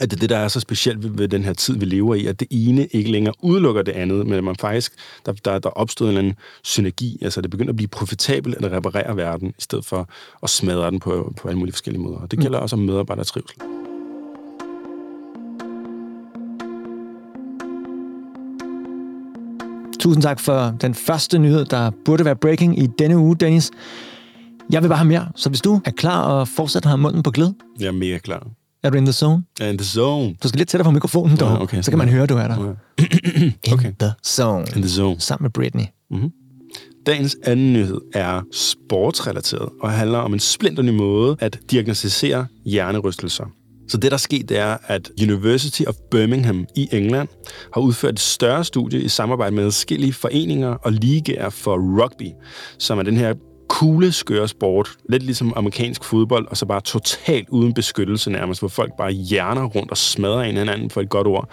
at 0.00 0.10
det, 0.10 0.20
det, 0.20 0.30
der 0.30 0.36
er 0.36 0.48
så 0.48 0.60
specielt 0.60 1.02
ved, 1.02 1.10
ved 1.10 1.28
den 1.28 1.44
her 1.44 1.52
tid, 1.52 1.78
vi 1.78 1.84
lever 1.84 2.14
i, 2.14 2.26
at 2.26 2.40
det 2.40 2.48
ene 2.50 2.86
ikke 2.86 3.10
længere 3.10 3.34
udelukker 3.40 3.82
det 3.82 3.92
andet, 3.92 4.26
men 4.26 4.34
at 4.34 4.44
man 4.44 4.56
faktisk, 4.56 4.92
der, 5.26 5.32
der, 5.32 5.58
der 5.58 5.68
opstod 5.68 6.06
en 6.06 6.08
eller 6.08 6.20
anden 6.20 6.34
synergi, 6.62 7.18
altså 7.22 7.40
det 7.40 7.50
begynder 7.50 7.72
at 7.72 7.76
blive 7.76 7.88
profitabelt 7.88 8.64
at 8.64 8.72
reparere 8.72 9.16
verden, 9.16 9.48
i 9.48 9.62
stedet 9.62 9.84
for 9.84 10.08
at 10.42 10.50
smadre 10.50 10.90
den 10.90 11.00
på, 11.00 11.34
på 11.42 11.48
alle 11.48 11.58
mulige 11.58 11.72
forskellige 11.72 12.02
måder. 12.02 12.16
Og 12.16 12.30
det 12.30 12.38
gælder 12.38 12.58
mm. 12.58 12.62
også 12.62 12.76
om 12.76 12.82
medarbejdertrivsel. 12.82 13.56
Tusind 20.00 20.22
tak 20.22 20.40
for 20.40 20.76
den 20.80 20.94
første 20.94 21.38
nyhed, 21.38 21.64
der 21.64 21.90
burde 22.04 22.24
være 22.24 22.36
breaking 22.36 22.78
i 22.82 22.86
denne 22.86 23.18
uge, 23.18 23.36
Dennis. 23.36 23.70
Jeg 24.70 24.82
vil 24.82 24.88
bare 24.88 24.98
have 24.98 25.08
mere, 25.08 25.28
så 25.36 25.48
hvis 25.48 25.60
du 25.60 25.80
er 25.84 25.90
klar 25.90 26.22
og 26.22 26.48
fortsat 26.48 26.84
har 26.84 26.96
munden 26.96 27.22
på 27.22 27.30
glæde. 27.30 27.54
Jeg 27.80 27.86
er 27.86 27.92
mega 27.92 28.18
klar. 28.18 28.46
Er 28.84 28.90
du 28.90 28.96
in 28.96 29.04
the 29.04 29.12
zone? 29.12 29.42
Jeg 29.58 29.66
er 29.66 29.70
in 29.70 29.78
the 29.78 29.86
zone. 29.86 30.34
Du 30.42 30.48
skal 30.48 30.58
lidt 30.58 30.68
tættere 30.68 30.84
på 30.84 30.90
mikrofonen, 30.90 31.36
dog. 31.36 31.48
Ja, 31.48 31.62
okay. 31.62 31.82
Så 31.82 31.90
kan 31.90 31.98
man 31.98 32.08
høre, 32.08 32.26
du 32.26 32.36
er 32.36 32.48
der. 32.48 32.74
Okay. 33.70 33.86
in 33.88 33.94
the 33.98 34.12
zone. 34.26 34.66
In 34.76 34.82
the 34.82 34.88
zone. 34.88 35.20
Sammen 35.20 35.44
med 35.44 35.50
Britney. 35.50 35.84
Mm-hmm. 36.10 36.30
Dagens 37.06 37.36
anden 37.44 37.72
nyhed 37.72 38.00
er 38.14 38.42
sportsrelateret 38.52 39.68
og 39.80 39.90
handler 39.90 40.18
om 40.18 40.32
en 40.32 40.40
splinterny 40.40 40.90
måde 40.90 41.36
at 41.40 41.58
diagnostisere 41.70 42.46
hjernerystelser. 42.64 43.44
Så 43.88 43.96
det, 43.96 44.10
der 44.10 44.16
er 44.16 44.18
sket, 44.18 44.48
det 44.48 44.58
er, 44.58 44.76
at 44.86 45.10
University 45.22 45.82
of 45.86 45.94
Birmingham 46.10 46.66
i 46.76 46.88
England 46.92 47.28
har 47.74 47.80
udført 47.80 48.14
et 48.14 48.20
større 48.20 48.64
studie 48.64 49.00
i 49.00 49.08
samarbejde 49.08 49.54
med 49.54 49.64
forskellige 49.64 50.12
foreninger 50.12 50.68
og 50.68 50.92
ligaer 50.92 51.50
for 51.50 52.02
rugby, 52.02 52.28
som 52.78 52.98
er 52.98 53.02
den 53.02 53.16
her 53.16 53.34
kugleskøre 53.72 54.48
sport, 54.48 54.90
lidt 55.08 55.22
ligesom 55.22 55.52
amerikansk 55.56 56.04
fodbold, 56.04 56.46
og 56.46 56.56
så 56.56 56.66
bare 56.66 56.80
totalt 56.80 57.48
uden 57.48 57.74
beskyttelse 57.74 58.30
nærmest, 58.30 58.60
hvor 58.60 58.68
folk 58.68 58.92
bare 58.98 59.10
hjerner 59.10 59.64
rundt 59.64 59.90
og 59.90 59.96
smadrer 59.96 60.42
en 60.42 60.56
hinanden 60.56 60.90
for 60.90 61.00
et 61.00 61.08
godt 61.08 61.26
ord. 61.26 61.48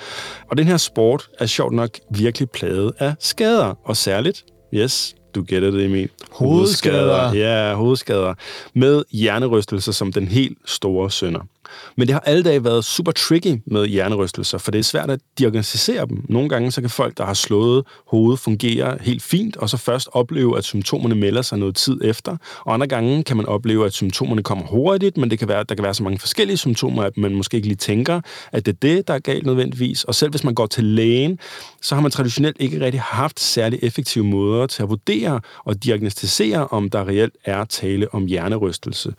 Og 0.51 0.57
den 0.57 0.67
her 0.67 0.77
sport 0.77 1.29
er 1.39 1.45
sjovt 1.45 1.73
nok 1.73 1.89
virkelig 2.11 2.49
plaget 2.49 2.91
af 2.99 3.13
skader, 3.19 3.73
og 3.83 3.97
særligt, 3.97 4.45
yes, 4.73 5.15
du 5.35 5.43
gætter 5.43 5.71
det, 5.71 5.85
Emil. 5.85 6.09
Hovedskader. 6.31 7.33
Ja, 7.33 7.73
hovedskader. 7.73 8.33
Med 8.73 9.03
hjernerystelser 9.11 9.91
som 9.91 10.13
den 10.13 10.27
helt 10.27 10.57
store 10.65 11.11
sønder. 11.11 11.41
Men 11.95 12.07
det 12.07 12.13
har 12.13 12.19
alle 12.19 12.43
dage 12.43 12.63
været 12.63 12.85
super 12.85 13.11
tricky 13.11 13.61
med 13.65 13.88
hjernerystelser, 13.88 14.57
for 14.57 14.71
det 14.71 14.79
er 14.79 14.83
svært 14.83 15.09
at 15.09 15.19
diagnostisere 15.39 16.05
dem. 16.05 16.25
Nogle 16.29 16.49
gange 16.49 16.71
så 16.71 16.81
kan 16.81 16.89
folk, 16.89 17.17
der 17.17 17.25
har 17.25 17.33
slået 17.33 17.83
hovedet, 18.07 18.39
fungere 18.39 18.97
helt 19.01 19.23
fint, 19.23 19.57
og 19.57 19.69
så 19.69 19.77
først 19.77 20.09
opleve, 20.11 20.57
at 20.57 20.63
symptomerne 20.63 21.15
melder 21.15 21.41
sig 21.41 21.57
noget 21.57 21.75
tid 21.75 22.01
efter. 22.03 22.38
Og 22.65 22.73
andre 22.73 22.88
gange 22.88 23.23
kan 23.23 23.38
man 23.38 23.45
opleve, 23.45 23.85
at 23.85 23.93
symptomerne 23.93 24.43
kommer 24.43 24.65
hurtigt, 24.65 25.17
men 25.17 25.31
det 25.31 25.39
kan 25.39 25.47
være, 25.47 25.63
der 25.69 25.75
kan 25.75 25.83
være 25.83 25.93
så 25.93 26.03
mange 26.03 26.19
forskellige 26.19 26.57
symptomer, 26.57 27.03
at 27.03 27.17
man 27.17 27.35
måske 27.35 27.57
ikke 27.57 27.67
lige 27.67 27.77
tænker, 27.77 28.21
at 28.51 28.65
det 28.65 28.73
er 28.73 28.77
det, 28.81 29.07
der 29.07 29.13
er 29.13 29.19
galt 29.19 29.45
nødvendigvis. 29.45 30.03
Og 30.03 30.15
selv 30.15 30.31
hvis 30.31 30.43
man 30.43 30.53
går 30.53 30.65
til 30.65 30.83
lægen, 30.83 31.39
så 31.81 31.95
har 31.95 32.01
man 32.01 32.11
traditionelt 32.11 32.57
ikke 32.59 32.85
rigtig 32.85 33.01
haft 33.01 33.39
særlig 33.39 33.79
effektive 33.81 34.23
måder 34.23 34.67
til 34.67 34.83
at 34.83 34.89
vurdere 34.89 35.41
og 35.65 35.83
diagnostisere, 35.83 36.67
om 36.67 36.89
der 36.89 37.07
reelt 37.07 37.35
er 37.45 37.65
tale 37.65 38.13
om 38.13 38.25
hjernerystelse. 38.25 39.13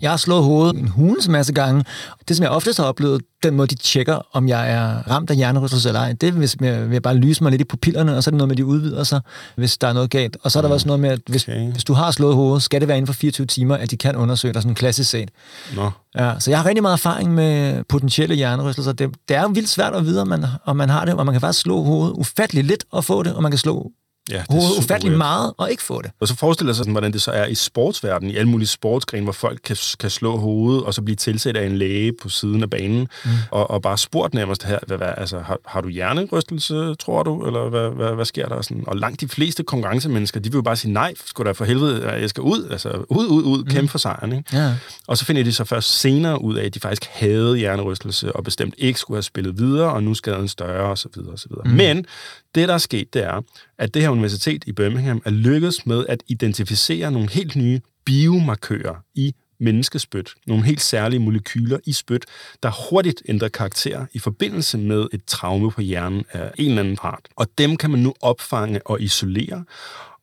Jeg 0.00 0.10
har 0.10 0.16
slået 0.16 0.44
hovedet 0.44 0.76
en 0.76 0.88
hulens 0.88 1.28
masse 1.28 1.52
gange. 1.52 1.84
Det, 2.28 2.36
som 2.36 2.44
jeg 2.44 2.50
oftest 2.50 2.78
har 2.78 2.84
oplevet, 2.84 3.22
den 3.42 3.56
måde, 3.56 3.68
de 3.68 3.74
tjekker, 3.74 4.26
om 4.32 4.48
jeg 4.48 4.72
er 4.72 5.10
ramt 5.10 5.30
af 5.30 5.36
hjernerystelse 5.36 5.88
eller 5.88 6.00
ej, 6.00 6.12
det 6.12 6.28
er, 6.28 6.32
hvis 6.32 6.56
jeg, 6.60 6.92
jeg 6.92 7.02
bare 7.02 7.14
lyse 7.14 7.42
mig 7.42 7.50
lidt 7.50 7.60
i 7.60 7.64
pupillerne, 7.64 8.16
og 8.16 8.22
så 8.22 8.28
er 8.28 8.32
det 8.32 8.38
noget 8.38 8.48
med, 8.48 8.54
at 8.54 8.58
de 8.58 8.64
udvider 8.64 9.04
sig, 9.04 9.20
hvis 9.56 9.78
der 9.78 9.88
er 9.88 9.92
noget 9.92 10.10
galt. 10.10 10.36
Og 10.42 10.50
så 10.50 10.58
er 10.58 10.60
der 10.60 10.68
mm. 10.68 10.72
også 10.72 10.86
noget 10.86 11.00
med, 11.00 11.10
at 11.10 11.20
hvis, 11.28 11.48
okay. 11.48 11.72
hvis 11.72 11.84
du 11.84 11.92
har 11.92 12.10
slået 12.10 12.34
hovedet, 12.34 12.62
skal 12.62 12.80
det 12.80 12.88
være 12.88 12.96
inden 12.96 13.06
for 13.06 13.14
24 13.14 13.46
timer, 13.46 13.76
at 13.76 13.90
de 13.90 13.96
kan 13.96 14.16
undersøge 14.16 14.54
dig 14.54 14.62
sådan 14.62 14.74
klassisk 14.74 15.10
set. 15.10 15.30
Nå. 15.76 15.90
Ja, 16.18 16.34
så 16.38 16.50
jeg 16.50 16.58
har 16.58 16.66
rigtig 16.66 16.82
meget 16.82 16.92
erfaring 16.92 17.34
med 17.34 17.84
potentielle 17.84 18.34
hjernerystelser. 18.34 18.92
Det, 18.92 19.10
det 19.28 19.36
er 19.36 19.42
jo 19.42 19.48
vildt 19.48 19.68
svært 19.68 19.94
at 19.94 20.04
vide, 20.04 20.20
om 20.20 20.28
man, 20.28 20.44
om 20.64 20.76
man 20.76 20.88
har 20.88 21.04
det, 21.04 21.14
og 21.14 21.26
man 21.26 21.34
kan 21.34 21.40
faktisk 21.40 21.60
slå 21.60 21.82
hovedet 21.82 22.12
ufatteligt 22.12 22.66
lidt 22.66 22.84
og 22.90 23.04
få 23.04 23.22
det, 23.22 23.34
og 23.34 23.42
man 23.42 23.52
kan 23.52 23.58
slå 23.58 23.90
Ja, 24.30 24.42
det 24.50 24.56
er 24.56 24.78
ufattelig 24.78 25.18
meget 25.18 25.52
og 25.58 25.70
ikke 25.70 25.82
få 25.82 26.02
det. 26.02 26.10
Og 26.20 26.28
så 26.28 26.36
forestiller 26.36 26.72
sig, 26.72 26.78
sådan, 26.78 26.92
hvordan 26.92 27.12
det 27.12 27.22
så 27.22 27.30
er 27.30 27.46
i 27.46 27.54
sportsverdenen, 27.54 28.34
i 28.34 28.36
alle 28.36 28.48
mulige 28.48 28.68
sportsgrene, 28.68 29.22
hvor 29.24 29.32
folk 29.32 29.60
kan, 29.64 29.76
kan 30.00 30.10
slå 30.10 30.36
hovedet 30.36 30.84
og 30.84 30.94
så 30.94 31.02
blive 31.02 31.16
tilsat 31.16 31.56
af 31.56 31.66
en 31.66 31.76
læge 31.76 32.12
på 32.22 32.28
siden 32.28 32.62
af 32.62 32.70
banen, 32.70 33.08
mm. 33.24 33.30
og, 33.50 33.70
og 33.70 33.82
bare 33.82 33.98
spurgt 33.98 34.34
nærmest 34.34 34.62
her, 34.62 34.78
hvad, 34.86 34.96
hvad, 34.96 35.12
altså, 35.16 35.38
har, 35.38 35.58
har 35.66 35.80
du 35.80 35.88
hjernerystelse, 35.88 36.94
tror 36.94 37.22
du, 37.22 37.46
eller 37.46 37.68
hvad, 37.68 37.90
hvad, 37.90 38.14
hvad 38.14 38.24
sker 38.24 38.48
der? 38.48 38.62
Sådan? 38.62 38.84
Og 38.86 38.96
langt 38.96 39.20
de 39.20 39.28
fleste 39.28 39.62
konkurrencemennesker, 39.62 40.40
de 40.40 40.50
vil 40.50 40.58
jo 40.58 40.62
bare 40.62 40.76
sige, 40.76 40.92
nej, 40.92 41.14
skulle 41.26 41.48
da 41.48 41.52
for 41.52 41.64
helvede, 41.64 42.08
jeg 42.08 42.30
skal 42.30 42.42
ud, 42.42 42.68
altså 42.70 42.88
ud, 43.08 43.26
ud, 43.26 43.42
ud, 43.42 43.64
kæmpe 43.64 43.82
mm. 43.82 43.88
for 43.88 43.98
sejren. 43.98 44.32
Ikke? 44.32 44.56
Ja. 44.56 44.74
Og 45.06 45.18
så 45.18 45.24
finder 45.24 45.42
de 45.42 45.52
så 45.52 45.64
først 45.64 46.00
senere 46.00 46.42
ud 46.42 46.56
af, 46.56 46.64
at 46.64 46.74
de 46.74 46.80
faktisk 46.80 47.04
havde 47.12 47.56
hjernerystelse, 47.56 48.32
og 48.32 48.44
bestemt 48.44 48.74
ikke 48.78 49.00
skulle 49.00 49.16
have 49.16 49.22
spillet 49.22 49.58
videre, 49.58 49.92
og 49.92 50.02
nu 50.02 50.14
skaden 50.14 50.48
større, 50.48 50.90
og 50.90 50.98
så 50.98 51.08
videre, 51.14 51.32
og 51.32 51.38
så 51.38 51.48
videre. 51.48 51.64
Mm. 51.64 51.76
Men 51.76 52.06
det, 52.54 52.68
der 52.68 52.74
er 52.74 52.78
sket, 52.78 53.14
det 53.14 53.24
er, 53.24 53.42
at 53.78 53.94
det 53.94 54.02
her 54.02 54.08
universitet 54.08 54.64
i 54.66 54.72
Birmingham 54.72 55.22
er 55.24 55.30
lykkedes 55.30 55.86
med 55.86 56.06
at 56.08 56.22
identificere 56.28 57.10
nogle 57.10 57.30
helt 57.30 57.56
nye 57.56 57.80
biomarkører 58.04 58.94
i 59.14 59.34
menneskespyt, 59.60 60.34
nogle 60.46 60.64
helt 60.64 60.80
særlige 60.80 61.20
molekyler 61.20 61.78
i 61.86 61.92
spyt, 61.92 62.26
der 62.62 62.90
hurtigt 62.90 63.22
ændrer 63.28 63.48
karakter 63.48 64.06
i 64.12 64.18
forbindelse 64.18 64.78
med 64.78 65.06
et 65.12 65.24
traume 65.24 65.70
på 65.70 65.80
hjernen 65.80 66.24
af 66.32 66.52
en 66.58 66.68
eller 66.68 66.82
anden 66.82 66.96
part. 66.96 67.28
Og 67.36 67.46
dem 67.58 67.76
kan 67.76 67.90
man 67.90 68.00
nu 68.00 68.14
opfange 68.20 68.86
og 68.86 69.02
isolere, 69.02 69.64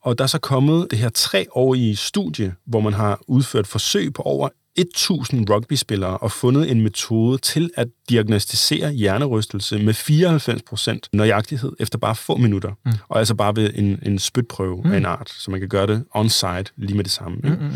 og 0.01 0.17
der 0.17 0.23
er 0.23 0.27
så 0.27 0.39
kommet 0.39 0.87
det 0.91 0.99
her 0.99 1.09
treårige 1.09 1.95
studie, 1.95 2.55
hvor 2.65 2.79
man 2.79 2.93
har 2.93 3.21
udført 3.27 3.67
forsøg 3.67 4.13
på 4.13 4.21
over 4.21 4.49
1000 4.77 5.49
rugbyspillere 5.49 6.17
og 6.17 6.31
fundet 6.31 6.71
en 6.71 6.81
metode 6.81 7.37
til 7.37 7.69
at 7.75 7.87
diagnostisere 8.09 8.91
hjernerystelse 8.91 9.79
med 9.79 9.93
94% 9.93 11.09
nøjagtighed 11.13 11.71
efter 11.79 11.97
bare 11.97 12.15
få 12.15 12.37
minutter. 12.37 12.71
Mm. 12.85 12.91
Og 13.07 13.19
altså 13.19 13.35
bare 13.35 13.55
ved 13.55 13.71
en, 13.75 13.99
en 14.05 14.19
spytprøve 14.19 14.81
mm. 14.83 14.91
af 14.91 14.97
en 14.97 15.05
art, 15.05 15.29
så 15.29 15.51
man 15.51 15.59
kan 15.59 15.69
gøre 15.69 15.87
det 15.87 16.03
on-site 16.11 16.71
lige 16.75 16.95
med 16.95 17.03
det 17.03 17.11
samme. 17.11 17.37
Mm, 17.43 17.49
mm, 17.49 17.55
mm. 17.55 17.71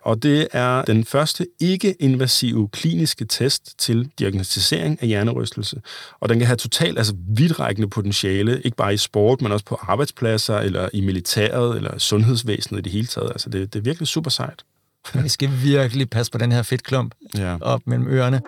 Og 0.00 0.22
det 0.22 0.48
er 0.52 0.84
den 0.84 1.04
første 1.04 1.46
ikke-invasive 1.60 2.68
kliniske 2.68 3.24
test 3.24 3.78
til 3.78 4.10
diagnostisering 4.18 4.98
af 5.02 5.08
hjernerystelse. 5.08 5.80
Og 6.20 6.28
den 6.28 6.38
kan 6.38 6.46
have 6.46 6.56
totalt 6.56 6.98
altså 6.98 7.14
vidtrækkende 7.28 7.88
potentiale, 7.88 8.62
ikke 8.62 8.76
bare 8.76 8.94
i 8.94 8.96
sport, 8.96 9.42
men 9.42 9.52
også 9.52 9.64
på 9.64 9.78
arbejdspladser, 9.82 10.58
eller 10.58 10.88
i 10.92 11.00
militæret, 11.00 11.76
eller 11.76 11.98
sundhedsvæsenet 11.98 12.78
i 12.78 12.82
det 12.82 12.92
hele 12.92 13.06
taget. 13.06 13.30
Altså 13.30 13.50
det, 13.50 13.72
det 13.72 13.78
er 13.78 13.82
virkelig 13.82 14.08
super 14.08 14.30
sejt. 14.30 14.64
Vi 15.14 15.28
skal 15.28 15.50
virkelig 15.62 16.10
passe 16.10 16.32
på 16.32 16.38
den 16.38 16.52
her 16.52 16.62
fedtklump 16.62 17.14
ja. 17.36 17.56
op 17.60 17.80
mellem 17.86 18.08
ørerne. 18.08 18.40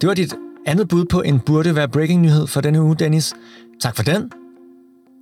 Det 0.00 0.08
var 0.08 0.14
dit 0.14 0.34
andet 0.66 0.88
bud 0.88 1.04
på 1.04 1.20
en 1.20 1.40
burde 1.40 1.74
være 1.74 1.88
breaking-nyhed 1.88 2.46
for 2.46 2.60
denne 2.60 2.82
uge, 2.82 2.96
Dennis. 2.96 3.34
Tak 3.80 3.96
for 3.96 4.02
den. 4.02 4.30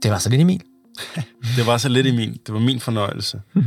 Det 0.02 0.10
var 0.10 0.18
så 0.18 0.30
lidt 0.30 0.40
Emil. 0.40 0.62
det 1.56 1.66
var 1.66 1.78
så 1.78 1.88
lidt 1.88 2.06
Emil. 2.06 2.40
Det 2.46 2.54
var 2.54 2.60
min 2.60 2.80
fornøjelse. 2.80 3.40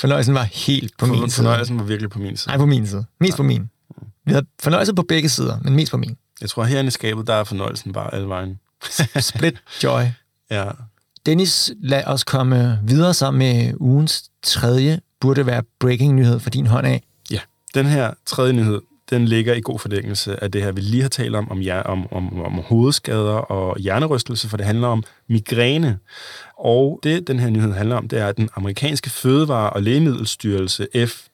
Fornøjelsen 0.00 0.34
var 0.34 0.42
helt 0.42 0.92
på 0.98 1.06
for, 1.06 1.14
min 1.14 1.30
side. 1.30 1.44
Fornøjelsen 1.44 1.78
var 1.78 1.84
virkelig 1.84 2.10
på 2.10 2.18
min 2.18 2.36
side. 2.36 2.50
Nej, 2.50 2.58
på 2.58 2.66
min 2.66 2.86
side. 2.86 3.04
Mest 3.20 3.32
ja. 3.32 3.36
på 3.36 3.42
min. 3.42 3.70
Vi 4.26 4.32
havde 4.32 4.46
fornøjelse 4.62 4.94
på 4.94 5.02
begge 5.02 5.28
sider, 5.28 5.58
men 5.64 5.76
mest 5.76 5.90
på 5.90 5.96
min. 5.96 6.16
Jeg 6.40 6.50
tror, 6.50 6.64
herinde 6.64 6.88
i 6.88 6.90
skabet, 6.90 7.26
der 7.26 7.34
er 7.34 7.44
fornøjelsen 7.44 7.92
bare 7.92 8.14
alle 8.14 8.28
vejen. 8.28 8.58
Split 9.20 9.62
joy. 9.82 10.02
Ja. 10.50 10.64
Dennis, 11.26 11.72
lad 11.80 12.04
os 12.06 12.24
komme 12.24 12.78
videre 12.84 13.14
sammen 13.14 13.38
med 13.38 13.74
ugens 13.80 14.24
tredje, 14.42 15.00
burde 15.20 15.46
være 15.46 15.62
breaking-nyhed 15.80 16.40
for 16.40 16.50
din 16.50 16.66
hånd 16.66 16.86
af. 16.86 17.02
Ja, 17.30 17.40
den 17.74 17.86
her 17.86 18.10
tredje 18.26 18.52
nyhed, 18.52 18.80
den 19.10 19.24
ligger 19.24 19.54
i 19.54 19.60
god 19.60 19.78
forlængelse 19.78 20.42
af 20.42 20.50
det 20.50 20.62
her, 20.62 20.72
vi 20.72 20.80
lige 20.80 21.02
har 21.02 21.08
talt 21.08 21.36
om, 21.36 21.50
om, 21.50 21.62
om, 21.84 22.12
om, 22.12 22.42
om 22.42 22.52
hovedskader 22.52 23.32
og 23.32 23.78
hjernerystelse, 23.78 24.48
for 24.48 24.56
det 24.56 24.66
handler 24.66 24.88
om 24.88 25.04
migræne. 25.28 25.98
Og 26.58 27.00
det, 27.02 27.28
den 27.28 27.38
her 27.38 27.50
nyhed 27.50 27.72
handler 27.72 27.96
om, 27.96 28.08
det 28.08 28.18
er, 28.18 28.26
at 28.26 28.36
den 28.36 28.48
amerikanske 28.54 29.10
fødevare- 29.10 29.70
og 29.70 29.82
lægemiddelstyrelse, 29.82 30.86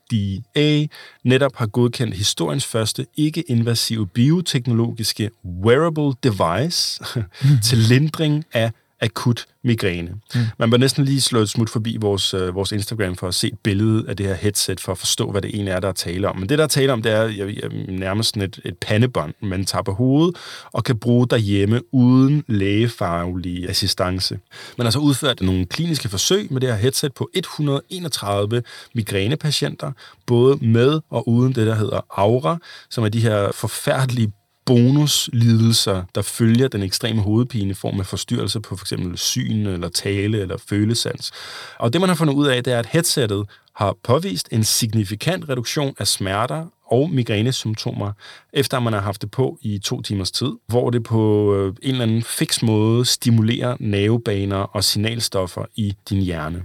FDA, 0.09 0.87
netop 1.25 1.57
har 1.57 1.67
godkendt 1.67 2.15
historiens 2.15 2.67
første 2.67 3.07
ikke-invasive 3.17 4.07
bioteknologiske 4.07 5.31
wearable 5.65 6.13
device 6.23 7.05
til 7.67 7.79
lindring 7.79 8.45
af 8.53 8.73
akut 9.01 9.47
migræne. 9.65 10.11
Mm. 10.35 10.41
Man 10.59 10.71
bør 10.71 10.77
næsten 10.77 11.05
lige 11.05 11.21
slå 11.21 11.41
et 11.41 11.49
smut 11.49 11.71
forbi 11.71 11.97
vores, 12.01 12.35
øh, 12.35 12.55
vores 12.55 12.73
Instagram 12.73 13.17
for 13.17 13.29
at 13.29 13.35
se 13.35 13.49
et 13.49 13.59
billede 13.59 14.05
af 14.09 14.17
det 14.17 14.27
her 14.27 14.35
headset, 14.35 14.81
for 14.81 14.93
at 14.93 14.99
forstå, 14.99 15.31
hvad 15.31 15.43
det 15.43 15.51
egentlig 15.55 15.73
er, 15.73 15.81
der 15.81 15.89
er 15.89 15.93
tale 15.93 16.29
om. 16.29 16.37
Men 16.37 16.49
det, 16.49 16.59
der 16.59 16.65
er 16.65 16.69
tale 16.69 16.93
om, 16.93 17.03
det 17.03 17.13
er 17.13 17.23
jeg, 17.23 17.57
jeg, 17.63 17.71
nærmest 17.89 18.37
et, 18.37 18.61
et 18.65 18.79
pandebånd, 18.79 19.35
man 19.43 19.65
tager 19.65 19.83
på 19.83 19.93
hovedet 19.93 20.37
og 20.73 20.85
kan 20.85 20.99
bruge 20.99 21.27
derhjemme 21.29 21.95
uden 21.95 22.45
lægefaglig 22.47 23.69
assistance. 23.69 24.39
Man 24.79 24.85
har 24.85 24.91
så 24.91 24.99
udført 24.99 25.41
nogle 25.41 25.67
kliniske 25.67 26.09
forsøg 26.09 26.53
med 26.53 26.61
det 26.61 26.69
her 26.69 26.77
headset 26.77 27.15
på 27.15 27.31
131 27.35 28.63
migrænepatienter, 28.95 29.93
både 30.27 30.57
med 30.67 31.01
og 31.11 31.29
uden 31.29 31.55
det, 31.55 31.67
der 31.67 31.75
hedder 31.75 32.01
aura, 32.11 32.59
som 32.91 33.05
er 33.05 33.09
de 33.09 33.21
her 33.21 33.53
forfærdelige 33.53 34.33
bonuslidelser, 34.69 36.03
der 36.15 36.23
følger 36.23 36.69
den 36.69 36.83
ekstreme 36.83 37.23
hovedpine 37.23 37.71
i 37.71 37.75
form 37.75 38.01
af 38.01 38.07
forstyrrelse 38.07 38.61
på 38.61 38.77
f.eks. 38.77 38.93
Syn 39.15 39.67
eller 39.67 39.89
tale 39.89 40.41
eller 40.41 40.57
følesans. 40.69 41.33
Og 41.79 41.93
det, 41.93 42.01
man 42.01 42.11
har 42.11 42.17
fundet 42.17 42.35
ud 42.35 42.47
af, 42.47 42.65
det 42.65 42.73
er, 42.73 42.79
at 42.79 42.87
headsettet 42.87 43.47
har 43.75 43.97
påvist 44.03 44.49
en 44.53 44.65
signifikant 44.65 45.49
reduktion 45.49 45.95
af 45.99 46.07
smerter 46.07 46.67
og 46.91 47.11
migrænesymptomer, 47.11 48.13
efter 48.53 48.81
man 48.81 48.93
har 48.93 49.01
haft 49.01 49.23
det 49.23 49.31
på 49.31 49.59
i 49.63 49.79
to 49.79 50.03
timers 50.03 50.31
tid, 50.31 50.53
hvor 50.67 50.91
det 50.91 51.03
på 51.03 51.55
øh, 51.55 51.75
en 51.83 51.91
eller 51.91 52.03
anden 52.03 52.23
fix 52.23 52.63
måde 52.63 53.05
stimulerer 53.05 53.77
nervebaner 53.81 54.57
og 54.57 54.85
signalstoffer 54.85 55.65
i 55.77 55.95
din 56.09 56.23
hjerne. 56.23 56.63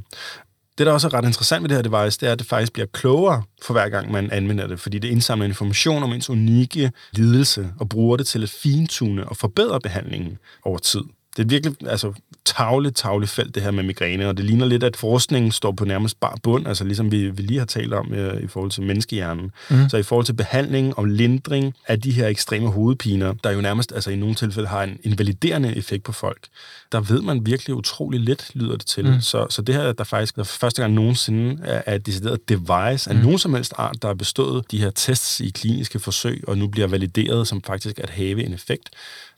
Det, 0.78 0.86
der 0.86 0.94
også 0.94 1.08
er 1.08 1.14
ret 1.14 1.26
interessant 1.26 1.62
med 1.62 1.70
det 1.70 1.78
her 1.78 1.82
device, 1.82 2.20
det 2.20 2.28
er, 2.28 2.32
at 2.32 2.40
det 2.40 2.48
faktisk 2.48 2.74
bliver 2.74 2.86
klogere 2.94 3.44
for 3.62 3.74
hver 3.74 3.90
gang, 3.90 4.12
man 4.12 4.32
anvender 4.32 4.68
det, 4.68 4.80
fordi 4.80 5.00
det 5.00 5.08
indsamler 5.08 5.46
information 5.46 6.04
om 6.04 6.14
ens 6.14 6.30
unikke 6.30 6.92
lidelse 7.12 7.74
og 7.80 7.90
bruger 7.90 8.18
det 8.18 8.28
til 8.28 8.44
at 8.44 8.50
fintune 8.50 9.30
og 9.30 9.38
forbedre 9.38 9.80
behandlingen 9.82 10.38
over 10.64 10.78
tid. 10.78 11.02
Det 11.38 11.44
er 11.44 11.48
virkelig, 11.48 11.76
altså, 11.88 12.14
tavle, 12.46 12.92
tavle 12.92 13.28
felt, 13.28 13.56
det 13.56 13.64
her 13.64 13.72
med 13.72 13.84
migræne, 13.84 14.28
og 14.28 14.38
det 14.38 14.46
ligner 14.46 14.66
lidt, 14.66 14.84
at 14.84 14.96
forskningen 14.96 15.52
står 15.52 15.72
på 15.72 15.86
nærmest 15.86 16.20
bare 16.20 16.38
bund, 16.44 16.68
altså 16.68 16.84
ligesom 16.84 17.12
vi, 17.12 17.30
vi 17.30 17.42
lige 17.42 17.60
har 17.60 17.66
talt 17.66 17.94
om 17.94 18.14
øh, 18.14 18.44
i 18.44 18.48
forhold 18.48 18.72
til 18.72 18.84
menneskehjernen. 18.84 19.52
Mm. 19.70 19.90
Så 19.90 19.98
i 19.98 20.04
forhold 20.04 20.26
til 20.26 20.34
behandling 20.34 20.98
og 20.98 21.06
lindring 21.06 21.76
af 21.88 22.02
de 22.02 22.12
her 22.12 22.28
ekstreme 22.28 22.70
hovedpiner, 22.70 23.34
der 23.44 23.52
jo 23.52 23.62
nærmest 23.62 23.92
altså 23.92 24.12
i 24.12 24.16
nogle 24.16 24.36
tilfælde 24.36 24.68
har 24.68 24.84
en 24.84 24.98
invaliderende 25.04 25.76
effekt 25.78 26.04
på 26.04 26.12
folk, 26.12 26.48
der 26.92 27.00
ved 27.00 27.22
man 27.22 27.46
virkelig 27.46 27.76
utrolig 27.76 28.20
lidt, 28.20 28.52
lyder 28.54 28.78
det 28.78 28.86
til. 28.86 29.06
Mm. 29.06 29.22
Så, 29.22 29.48
så 29.50 29.62
det 29.62 29.76
her, 29.76 29.92
der 29.92 30.04
faktisk 30.04 30.36
der 30.36 30.44
første 30.44 30.82
gang 30.82 30.94
nogensinde 30.94 31.62
er, 31.64 31.82
er 31.86 31.96
et 31.96 32.06
decideret 32.06 32.50
device 32.50 33.10
af 33.10 33.16
mm. 33.16 33.22
nogen 33.22 33.40
som 33.40 33.54
helst 33.54 33.74
art, 33.78 34.02
der 34.02 34.08
har 34.08 34.16
bestået 34.16 34.72
de 34.72 34.80
her 34.80 34.90
tests 34.90 35.40
i 35.40 35.50
kliniske 35.50 36.00
forsøg, 36.00 36.44
og 36.48 36.58
nu 36.58 36.68
bliver 36.68 36.88
valideret 36.88 37.48
som 37.48 37.62
faktisk 37.62 38.00
at 38.00 38.10
have 38.10 38.44
en 38.44 38.54
effekt, 38.54 38.90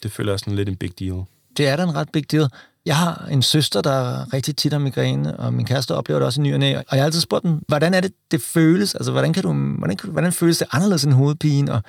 det 0.03 0.11
føler 0.11 0.31
jeg 0.31 0.39
sådan 0.39 0.55
lidt 0.55 0.69
en 0.69 0.75
big 0.75 0.99
deal. 0.99 1.23
Det 1.57 1.67
er 1.67 1.75
da 1.75 1.83
en 1.83 1.95
ret 1.95 2.09
big 2.09 2.31
deal. 2.31 2.49
Jeg 2.85 2.97
har 2.97 3.27
en 3.31 3.41
søster, 3.41 3.81
der 3.81 4.33
rigtig 4.33 4.55
tit 4.55 4.71
har 4.71 4.79
migræne, 4.79 5.37
og 5.39 5.53
min 5.53 5.65
kæreste 5.65 5.95
oplever 5.95 6.19
det 6.19 6.25
også 6.25 6.41
i 6.41 6.43
ny 6.43 6.53
og 6.53 6.59
næ. 6.59 6.75
Og 6.75 6.83
jeg 6.91 6.99
har 6.99 7.05
altid 7.05 7.21
spurgt 7.21 7.43
dem, 7.43 7.61
hvordan 7.67 7.93
er 7.93 8.01
det, 8.01 8.11
det 8.31 8.41
føles? 8.41 8.95
Altså, 8.95 9.11
hvordan, 9.11 9.33
kan 9.33 9.43
du, 9.43 9.53
hvordan, 9.53 9.97
kan, 9.97 10.09
hvordan 10.09 10.33
føles 10.33 10.57
det 10.57 10.67
anderledes 10.71 11.03
end 11.03 11.13
hovedpine? 11.13 11.73
Og 11.73 11.81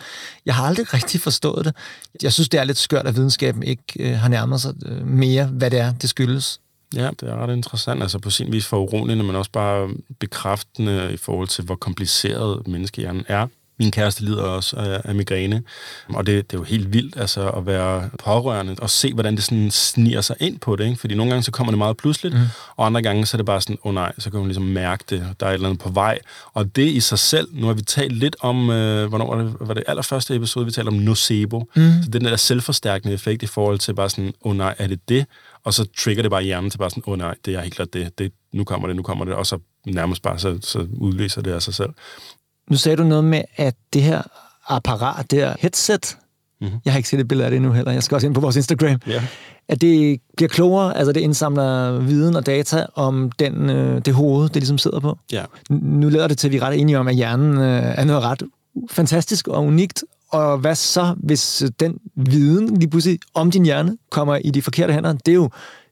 jeg 0.46 0.54
har 0.54 0.66
aldrig 0.66 0.94
rigtig 0.94 1.20
forstået 1.20 1.64
det. 1.64 1.74
Jeg 2.22 2.32
synes, 2.32 2.48
det 2.48 2.60
er 2.60 2.64
lidt 2.64 2.78
skørt, 2.78 3.06
at 3.06 3.16
videnskaben 3.16 3.62
ikke 3.62 3.82
øh, 3.98 4.18
har 4.18 4.28
nærmet 4.28 4.60
sig 4.60 4.74
øh, 4.86 5.06
mere, 5.06 5.46
hvad 5.46 5.70
det 5.70 5.78
er, 5.78 5.92
det 5.92 6.10
skyldes. 6.10 6.60
Ja, 6.94 7.10
det 7.20 7.28
er 7.28 7.36
ret 7.36 7.56
interessant. 7.56 8.02
Altså 8.02 8.18
på 8.18 8.30
sin 8.30 8.52
vis 8.52 8.66
for 8.66 8.78
uroligende, 8.78 9.24
men 9.24 9.36
også 9.36 9.50
bare 9.50 9.88
bekræftende 10.20 11.12
i 11.12 11.16
forhold 11.16 11.48
til, 11.48 11.64
hvor 11.64 11.74
kompliceret 11.74 12.68
menneskehjernen 12.68 13.24
er. 13.28 13.46
Min 13.78 13.90
kæreste 13.90 14.24
lider 14.24 14.42
også 14.42 14.76
af, 14.76 15.00
af 15.04 15.14
migræne, 15.14 15.62
og 16.08 16.26
det, 16.26 16.50
det 16.50 16.56
er 16.56 16.60
jo 16.60 16.64
helt 16.64 16.92
vildt 16.92 17.16
altså, 17.16 17.50
at 17.50 17.66
være 17.66 18.10
pårørende 18.18 18.76
og 18.78 18.90
se, 18.90 19.14
hvordan 19.14 19.36
det 19.36 19.44
sådan 19.44 19.70
sniger 19.70 20.20
sig 20.20 20.36
ind 20.40 20.58
på 20.58 20.76
det. 20.76 20.84
Ikke? 20.84 20.96
Fordi 20.96 21.14
nogle 21.14 21.30
gange 21.30 21.42
så 21.42 21.50
kommer 21.50 21.70
det 21.70 21.78
meget 21.78 21.96
pludseligt, 21.96 22.34
mm. 22.34 22.40
og 22.76 22.86
andre 22.86 23.02
gange 23.02 23.26
så 23.26 23.36
er 23.36 23.38
det 23.38 23.46
bare 23.46 23.60
sådan, 23.60 23.78
åh 23.84 23.88
oh, 23.88 23.94
nej, 23.94 24.12
så 24.18 24.30
kan 24.30 24.38
man 24.38 24.46
ligesom 24.46 24.62
mærke 24.62 25.04
det, 25.10 25.34
der 25.40 25.46
er 25.46 25.50
et 25.50 25.54
eller 25.54 25.68
andet 25.68 25.82
på 25.82 25.90
vej. 25.90 26.18
Og 26.52 26.76
det 26.76 26.88
i 26.88 27.00
sig 27.00 27.18
selv, 27.18 27.48
nu 27.52 27.66
har 27.66 27.74
vi 27.74 27.82
talt 27.82 28.12
lidt 28.12 28.36
om, 28.40 28.70
øh, 28.70 29.08
hvornår 29.08 29.34
var 29.36 29.42
det, 29.42 29.54
var 29.60 29.74
det 29.74 29.84
allerførste 29.86 30.34
episode, 30.34 30.64
vi 30.64 30.70
talte 30.70 30.88
om 30.88 30.94
nocebo. 30.94 31.70
Mm. 31.76 31.92
Så 32.02 32.10
den 32.10 32.24
der 32.24 32.36
selvforstærkende 32.36 33.14
effekt 33.14 33.42
i 33.42 33.46
forhold 33.46 33.78
til 33.78 33.94
bare 33.94 34.10
sådan, 34.10 34.32
åh 34.44 34.50
oh, 34.50 34.56
nej, 34.56 34.74
er 34.78 34.86
det 34.86 35.08
det? 35.08 35.26
Og 35.64 35.74
så 35.74 35.86
trigger 35.96 36.22
det 36.22 36.30
bare 36.30 36.42
hjernen 36.42 36.70
til 36.70 36.78
bare 36.78 36.90
sådan, 36.90 37.02
åh 37.06 37.12
oh, 37.12 37.18
nej, 37.18 37.34
det 37.44 37.54
er 37.54 37.60
helt 37.60 37.74
klart 37.74 37.92
det. 37.92 38.18
det. 38.18 38.32
Nu 38.52 38.64
kommer 38.64 38.86
det, 38.86 38.96
nu 38.96 39.02
kommer 39.02 39.24
det. 39.24 39.34
Og 39.34 39.46
så 39.46 39.58
nærmest 39.86 40.22
bare, 40.22 40.38
så, 40.38 40.58
så 40.62 40.86
udløser 40.92 41.42
det 41.42 41.52
af 41.52 41.62
sig 41.62 41.74
selv. 41.74 41.90
Nu 42.70 42.76
sagde 42.76 42.96
du 42.96 43.04
noget 43.04 43.24
med, 43.24 43.42
at 43.56 43.74
det 43.92 44.02
her 44.02 44.22
apparat, 44.68 45.30
det 45.30 45.38
her 45.38 45.54
headset, 45.58 46.18
mm-hmm. 46.60 46.78
jeg 46.84 46.92
har 46.92 46.98
ikke 46.98 47.08
set 47.08 47.20
et 47.20 47.28
billede 47.28 47.44
af 47.44 47.50
det 47.50 47.62
nu 47.62 47.72
heller, 47.72 47.92
jeg 47.92 48.02
skal 48.02 48.14
også 48.14 48.26
ind 48.26 48.34
på 48.34 48.40
vores 48.40 48.56
Instagram, 48.56 49.00
ja. 49.06 49.22
at 49.68 49.80
det 49.80 50.20
bliver 50.36 50.48
klogere, 50.48 50.96
altså 50.96 51.12
det 51.12 51.20
indsamler 51.20 51.98
viden 51.98 52.36
og 52.36 52.46
data 52.46 52.86
om 52.94 53.32
den, 53.38 53.70
øh, 53.70 54.00
det 54.04 54.14
hoved, 54.14 54.48
det 54.48 54.56
ligesom 54.56 54.78
sidder 54.78 55.00
på. 55.00 55.18
Ja. 55.32 55.44
Nu 55.70 56.08
lader 56.08 56.28
det 56.28 56.38
til, 56.38 56.48
at 56.48 56.52
vi 56.52 56.56
er 56.56 56.62
ret 56.62 56.80
enige 56.80 56.98
om, 56.98 57.08
at 57.08 57.14
hjernen 57.14 57.58
øh, 57.58 57.82
er 57.82 58.04
noget 58.04 58.22
ret 58.22 58.42
fantastisk 58.90 59.48
og 59.48 59.64
unikt, 59.64 60.04
og 60.30 60.58
hvad 60.58 60.74
så, 60.74 61.14
hvis 61.18 61.64
den 61.80 61.98
viden 62.14 62.76
lige 62.76 62.90
pludselig 62.90 63.18
om 63.34 63.50
din 63.50 63.64
hjerne 63.64 63.96
kommer 64.10 64.36
i 64.36 64.50
de 64.50 64.62
forkerte 64.62 64.92
hænder? 64.92 65.12
Det 65.12 65.28
er 65.28 65.34
jo 65.34 65.50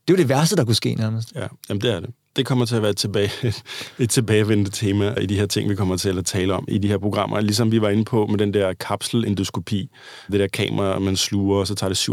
det, 0.08 0.14
er 0.14 0.16
jo 0.18 0.22
det 0.22 0.28
værste, 0.28 0.56
der 0.56 0.64
kunne 0.64 0.74
ske 0.74 0.94
nærmest. 0.94 1.32
Ja, 1.34 1.46
jamen 1.68 1.80
det 1.80 1.94
er 1.94 2.00
det 2.00 2.10
det 2.36 2.46
kommer 2.46 2.64
til 2.64 2.76
at 2.76 2.82
være 2.82 2.90
et, 2.90 2.96
tilbage, 2.96 3.30
et 3.98 4.10
tilbagevendende 4.10 4.70
tema 4.70 5.14
i 5.20 5.26
de 5.26 5.38
her 5.38 5.46
ting, 5.46 5.70
vi 5.70 5.74
kommer 5.74 5.96
til 5.96 6.18
at 6.18 6.26
tale 6.26 6.54
om 6.54 6.64
i 6.68 6.78
de 6.78 6.88
her 6.88 6.98
programmer. 6.98 7.40
Ligesom 7.40 7.72
vi 7.72 7.80
var 7.80 7.88
inde 7.88 8.04
på 8.04 8.26
med 8.26 8.38
den 8.38 8.54
der 8.54 8.72
kapselendoskopi, 8.72 9.90
det 10.32 10.40
der 10.40 10.46
kamera, 10.46 10.98
man 10.98 11.16
sluger, 11.16 11.60
og 11.60 11.66
så 11.66 11.74
tager 11.74 11.92
det 11.92 12.08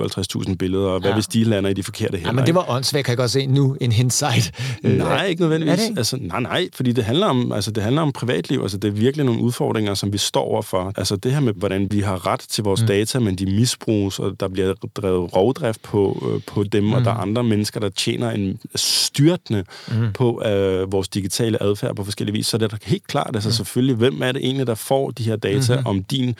57.000 0.47 0.55
billeder, 0.55 0.87
og 0.87 0.99
hvad 0.99 1.09
ja. 1.09 1.15
hvis 1.15 1.27
de 1.27 1.43
lander 1.43 1.69
i 1.69 1.73
de 1.73 1.83
forkerte 1.83 2.17
hænder? 2.17 2.29
Ja, 2.29 2.33
men 2.33 2.45
det 2.45 2.55
var 2.55 2.65
åndssvagt, 2.69 3.05
kan 3.05 3.11
jeg 3.11 3.17
godt 3.17 3.31
se 3.31 3.45
nu, 3.45 3.77
en 3.81 3.91
hindsight. 3.91 4.51
Nej, 4.83 5.25
ikke 5.25 5.41
nødvendigvis. 5.41 5.79
Er 5.83 5.89
det? 5.89 5.97
Altså, 5.97 6.17
nej, 6.21 6.39
nej, 6.39 6.69
fordi 6.73 6.91
det 6.91 7.03
handler, 7.03 7.27
om, 7.27 7.51
altså, 7.51 7.71
det 7.71 7.83
handler 7.83 8.01
om 8.01 8.11
privatliv, 8.11 8.59
altså 8.61 8.77
det 8.77 8.87
er 8.87 8.91
virkelig 8.91 9.25
nogle 9.25 9.41
udfordringer, 9.41 9.93
som 9.93 10.13
vi 10.13 10.17
står 10.17 10.43
overfor. 10.43 10.93
Altså 10.97 11.15
det 11.15 11.31
her 11.31 11.39
med, 11.39 11.53
hvordan 11.53 11.87
vi 11.91 11.99
har 11.99 12.27
ret 12.27 12.39
til 12.39 12.63
vores 12.63 12.81
mm. 12.81 12.87
data, 12.87 13.19
men 13.19 13.35
de 13.35 13.45
misbruges, 13.45 14.19
og 14.19 14.39
der 14.39 14.47
bliver 14.47 14.73
drevet 14.73 15.35
rovdrift 15.35 15.81
på, 15.81 16.31
øh, 16.33 16.41
på 16.47 16.63
dem, 16.63 16.83
mm. 16.83 16.93
og 16.93 17.05
der 17.05 17.11
er 17.11 17.15
andre 17.15 17.43
mennesker, 17.43 17.79
der 17.79 17.89
tjener 17.89 18.31
en 18.31 18.59
styrtende 18.75 19.63
mm 19.91 20.10
på 20.13 20.43
øh, 20.45 20.91
vores 20.91 21.07
digitale 21.07 21.63
adfærd 21.63 21.95
på 21.95 22.03
forskellige 22.03 22.33
vis, 22.33 22.47
så 22.47 22.57
det 22.57 22.73
er 22.73 22.77
helt 22.83 23.07
klart, 23.07 23.31
altså 23.33 23.49
mm. 23.49 23.53
selvfølgelig, 23.53 23.95
hvem 23.95 24.21
er 24.21 24.31
det 24.31 24.45
egentlig, 24.45 24.67
der 24.67 24.75
får 24.75 25.11
de 25.11 25.23
her 25.23 25.35
data 25.35 25.73
mm-hmm. 25.73 25.87
om 25.87 26.03
din 26.03 26.35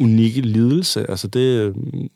unikke 0.00 0.40
lidelse. 0.40 1.10
Altså 1.10 1.28
det, 1.28 1.74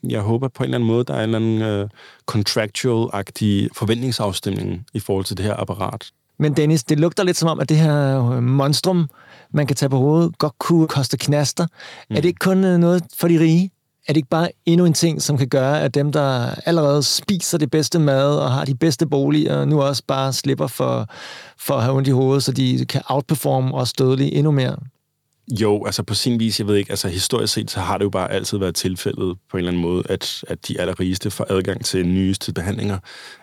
jeg 0.09 0.21
håber 0.21 0.47
på 0.47 0.63
en 0.63 0.65
eller 0.65 0.77
anden 0.77 0.87
måde, 0.87 1.03
der 1.03 1.13
er 1.13 1.23
en 1.23 1.35
eller 1.35 1.37
anden 1.37 1.61
øh, 1.61 1.89
contractual-agtig 2.31 3.69
forventningsafstemning 3.75 4.85
i 4.93 4.99
forhold 4.99 5.25
til 5.25 5.37
det 5.37 5.45
her 5.45 5.55
apparat. 5.55 6.11
Men 6.39 6.53
Dennis, 6.53 6.83
det 6.83 6.99
lugter 6.99 7.23
lidt 7.23 7.37
som 7.37 7.49
om, 7.49 7.59
at 7.59 7.69
det 7.69 7.77
her 7.77 8.31
øh, 8.31 8.43
monstrum, 8.43 9.09
man 9.51 9.67
kan 9.67 9.75
tage 9.75 9.89
på 9.89 9.97
hovedet, 9.97 10.37
godt 10.37 10.53
kunne 10.59 10.87
koste 10.87 11.17
knaster. 11.17 11.67
Mm. 12.09 12.15
Er 12.15 12.21
det 12.21 12.27
ikke 12.27 12.39
kun 12.39 12.63
øh, 12.63 12.77
noget 12.77 13.03
for 13.17 13.27
de 13.27 13.39
rige? 13.39 13.71
Er 14.07 14.13
det 14.13 14.17
ikke 14.17 14.29
bare 14.29 14.49
endnu 14.65 14.85
en 14.85 14.93
ting, 14.93 15.21
som 15.21 15.37
kan 15.37 15.47
gøre, 15.47 15.81
at 15.81 15.93
dem, 15.93 16.11
der 16.11 16.55
allerede 16.65 17.03
spiser 17.03 17.57
det 17.57 17.71
bedste 17.71 17.99
mad 17.99 18.37
og 18.39 18.51
har 18.51 18.65
de 18.65 18.75
bedste 18.75 19.07
boliger, 19.07 19.65
nu 19.65 19.81
også 19.81 20.03
bare 20.07 20.33
slipper 20.33 20.67
for, 20.67 21.09
for 21.57 21.73
at 21.73 21.83
have 21.83 21.95
ondt 21.95 22.07
i 22.07 22.11
hovedet, 22.11 22.43
så 22.43 22.51
de 22.51 22.85
kan 22.89 23.01
outperforme 23.05 23.73
os 23.73 23.93
dødelige 23.93 24.33
endnu 24.33 24.51
mere? 24.51 24.77
Jo, 25.61 25.85
altså 25.85 26.03
på 26.03 26.13
sin 26.13 26.39
vis, 26.39 26.59
jeg 26.59 26.67
ved 26.67 26.75
ikke, 26.75 26.89
altså 26.89 27.07
historisk 27.07 27.53
set, 27.53 27.71
så 27.71 27.79
har 27.79 27.97
det 27.97 28.05
jo 28.05 28.09
bare 28.09 28.31
altid 28.31 28.57
været 28.57 28.75
tilfældet 28.75 29.37
på 29.51 29.57
en 29.57 29.59
eller 29.59 29.71
anden 29.71 29.81
måde, 29.81 30.03
at, 30.09 30.43
at 30.47 30.67
de 30.67 30.79
allerrigeste 30.79 31.31
får 31.31 31.45
adgang 31.49 31.85
til 31.85 32.07
nyeste 32.07 32.53
behandlinger 32.53 32.97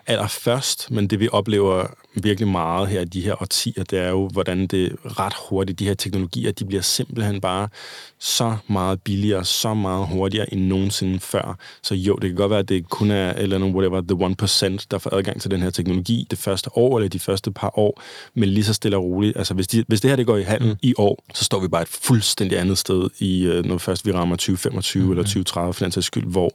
allerførst, 0.07 0.91
men 0.91 1.07
det 1.07 1.19
vi 1.19 1.29
oplever 1.31 1.87
virkelig 2.15 2.47
meget 2.47 2.87
her 2.87 3.01
i 3.01 3.05
de 3.05 3.21
her 3.21 3.41
årtier, 3.41 3.83
det 3.83 3.99
er 3.99 4.09
jo, 4.09 4.27
hvordan 4.27 4.67
det 4.67 4.95
ret 5.05 5.33
hurtigt, 5.49 5.79
de 5.79 5.87
her 5.87 5.93
teknologier, 5.93 6.51
de 6.51 6.65
bliver 6.65 6.81
simpelthen 6.81 7.41
bare 7.41 7.69
så 8.19 8.55
meget 8.67 9.01
billigere, 9.01 9.45
så 9.45 9.73
meget 9.73 10.07
hurtigere 10.07 10.53
end 10.53 10.61
nogensinde 10.61 11.19
før. 11.19 11.57
Så 11.83 11.95
jo, 11.95 12.15
det 12.15 12.29
kan 12.29 12.35
godt 12.35 12.49
være, 12.49 12.59
at 12.59 12.69
det 12.69 12.89
kun 12.89 13.11
er 13.11 13.33
eller 13.33 13.57
nogen, 13.57 13.75
whatever, 13.75 14.01
the 14.01 14.77
1%, 14.77 14.85
der 14.91 14.97
får 14.97 15.13
adgang 15.13 15.41
til 15.41 15.51
den 15.51 15.61
her 15.61 15.69
teknologi 15.69 16.27
det 16.31 16.39
første 16.39 16.77
år, 16.77 16.97
eller 16.97 17.09
de 17.09 17.19
første 17.19 17.51
par 17.51 17.79
år, 17.79 18.01
men 18.33 18.49
lige 18.49 18.63
så 18.63 18.73
stille 18.73 18.97
og 18.97 19.03
roligt. 19.03 19.37
Altså, 19.37 19.53
hvis, 19.53 19.67
de, 19.67 19.83
hvis 19.87 20.01
det 20.01 20.09
her 20.09 20.15
det 20.15 20.25
går 20.25 20.37
i 20.37 20.43
handel 20.43 20.69
mm. 20.69 20.77
i 20.81 20.93
år, 20.97 21.23
så 21.33 21.43
står 21.43 21.59
vi 21.59 21.67
bare 21.67 21.81
et 21.81 21.87
fuldstændig 21.87 22.59
andet 22.59 22.77
sted, 22.77 23.09
i, 23.19 23.45
øh, 23.45 23.65
når 23.65 23.77
først 23.77 24.05
vi 24.05 24.11
rammer 24.11 24.35
2025 24.35 25.03
mm. 25.03 25.11
eller 25.11 25.23
2030 25.23 25.73
for 25.73 25.85
den 25.85 26.01
skyld, 26.01 26.25
hvor 26.25 26.51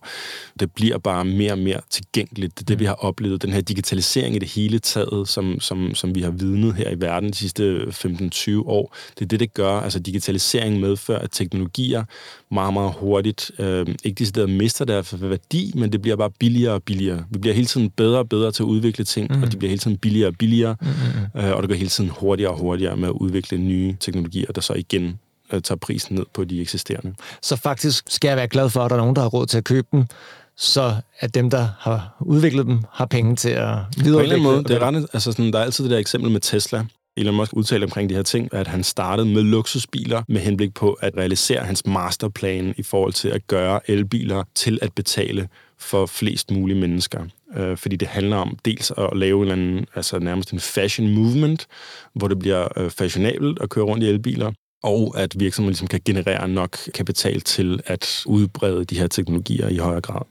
det 0.60 0.72
bliver 0.72 0.98
bare 0.98 1.24
mere 1.24 1.52
og 1.52 1.58
mere 1.58 1.80
tilgængeligt. 1.90 2.58
Det 2.58 2.64
er 2.64 2.66
det, 2.66 2.76
mm. 2.76 2.80
vi 2.80 2.84
har 2.84 2.94
oplevet. 2.94 3.39
Den 3.42 3.52
her 3.52 3.60
digitalisering 3.60 4.36
i 4.36 4.38
det 4.38 4.48
hele 4.48 4.78
taget, 4.78 5.28
som, 5.28 5.60
som, 5.60 5.94
som 5.94 6.14
vi 6.14 6.22
har 6.22 6.30
vidnet 6.30 6.74
her 6.74 6.90
i 6.90 7.00
verden 7.00 7.30
de 7.30 7.36
sidste 7.36 7.80
15-20 7.80 8.62
år, 8.66 8.96
det 9.18 9.24
er 9.24 9.28
det, 9.28 9.40
det 9.40 9.54
gør. 9.54 9.80
Altså 9.80 9.98
digitalisering 9.98 10.80
medfører, 10.80 11.18
at 11.18 11.30
teknologier 11.32 12.04
meget, 12.50 12.72
meget 12.72 12.92
hurtigt 12.98 13.50
øh, 13.58 13.86
ikke 14.04 14.18
decideret 14.18 14.50
mister 14.50 14.84
deres 14.84 15.22
værdi, 15.22 15.72
men 15.74 15.92
det 15.92 16.02
bliver 16.02 16.16
bare 16.16 16.30
billigere 16.30 16.74
og 16.74 16.82
billigere. 16.82 17.24
Vi 17.30 17.38
bliver 17.38 17.54
hele 17.54 17.66
tiden 17.66 17.90
bedre 17.90 18.18
og 18.18 18.28
bedre 18.28 18.52
til 18.52 18.62
at 18.62 18.66
udvikle 18.66 19.04
ting, 19.04 19.36
mm. 19.36 19.42
og 19.42 19.52
de 19.52 19.56
bliver 19.56 19.68
hele 19.68 19.80
tiden 19.80 19.98
billigere 19.98 20.28
og 20.28 20.34
billigere, 20.38 20.76
mm. 20.80 21.40
øh, 21.40 21.52
og 21.56 21.62
det 21.62 21.68
går 21.68 21.76
hele 21.76 21.90
tiden 21.90 22.10
hurtigere 22.10 22.52
og 22.52 22.58
hurtigere 22.58 22.96
med 22.96 23.08
at 23.08 23.14
udvikle 23.14 23.58
nye 23.58 23.96
teknologier, 24.00 24.52
der 24.52 24.60
så 24.60 24.72
igen 24.72 25.18
øh, 25.52 25.62
tager 25.62 25.78
prisen 25.78 26.16
ned 26.16 26.24
på 26.34 26.44
de 26.44 26.60
eksisterende. 26.60 27.14
Så 27.42 27.56
faktisk 27.56 28.04
skal 28.08 28.28
jeg 28.28 28.36
være 28.36 28.48
glad 28.48 28.70
for, 28.70 28.80
at 28.80 28.90
der 28.90 28.96
er 28.96 29.00
nogen, 29.00 29.16
der 29.16 29.22
har 29.22 29.28
råd 29.28 29.46
til 29.46 29.58
at 29.58 29.64
købe 29.64 29.88
dem, 29.92 30.04
så 30.60 30.94
at 31.18 31.34
dem, 31.34 31.50
der 31.50 31.68
har 31.78 32.16
udviklet 32.20 32.66
dem, 32.66 32.82
har 32.90 33.06
penge 33.06 33.36
til 33.36 33.48
at 33.48 33.76
videreudvikle. 33.96 34.12
På 34.12 34.18
en 34.18 34.22
eller 34.22 34.34
anden 34.34 34.42
måde, 34.42 34.64
det 34.64 34.70
er 34.70 34.80
ret, 34.80 35.06
altså 35.12 35.32
sådan, 35.32 35.52
der 35.52 35.58
er 35.58 35.64
altid 35.64 35.84
det 35.84 35.90
der 35.90 35.98
eksempel 35.98 36.30
med 36.30 36.40
Tesla. 36.40 36.84
Elon 37.16 37.34
Musk 37.34 37.52
udtalte 37.52 37.84
omkring 37.84 38.10
de 38.10 38.14
her 38.14 38.22
ting, 38.22 38.54
at 38.54 38.66
han 38.66 38.84
startede 38.84 39.28
med 39.28 39.42
luksusbiler 39.42 40.22
med 40.28 40.40
henblik 40.40 40.74
på 40.74 40.92
at 40.92 41.16
realisere 41.16 41.60
hans 41.60 41.86
masterplan 41.86 42.74
i 42.76 42.82
forhold 42.82 43.12
til 43.12 43.28
at 43.28 43.46
gøre 43.46 43.90
elbiler 43.90 44.44
til 44.54 44.78
at 44.82 44.92
betale 44.92 45.48
for 45.78 46.06
flest 46.06 46.50
mulige 46.50 46.80
mennesker. 46.80 47.24
Øh, 47.56 47.76
fordi 47.76 47.96
det 47.96 48.08
handler 48.08 48.36
om 48.36 48.58
dels 48.64 48.92
at 48.98 49.10
lave 49.16 49.36
en 49.36 49.42
eller 49.42 49.52
anden, 49.52 49.86
altså 49.94 50.18
nærmest 50.18 50.52
en 50.52 50.60
fashion 50.60 51.14
movement, 51.14 51.66
hvor 52.14 52.28
det 52.28 52.38
bliver 52.38 52.78
øh, 52.78 52.90
fashionabelt 52.90 53.58
at 53.62 53.70
køre 53.70 53.84
rundt 53.84 54.04
i 54.04 54.08
elbiler, 54.08 54.52
og 54.82 55.14
at 55.16 55.40
virksomheden 55.40 55.70
ligesom 55.70 55.88
kan 55.88 56.00
generere 56.04 56.48
nok 56.48 56.76
kapital 56.94 57.40
til 57.40 57.80
at 57.86 58.22
udbrede 58.26 58.84
de 58.84 58.98
her 58.98 59.06
teknologier 59.06 59.68
i 59.68 59.76
højere 59.76 60.00
grad. 60.00 60.22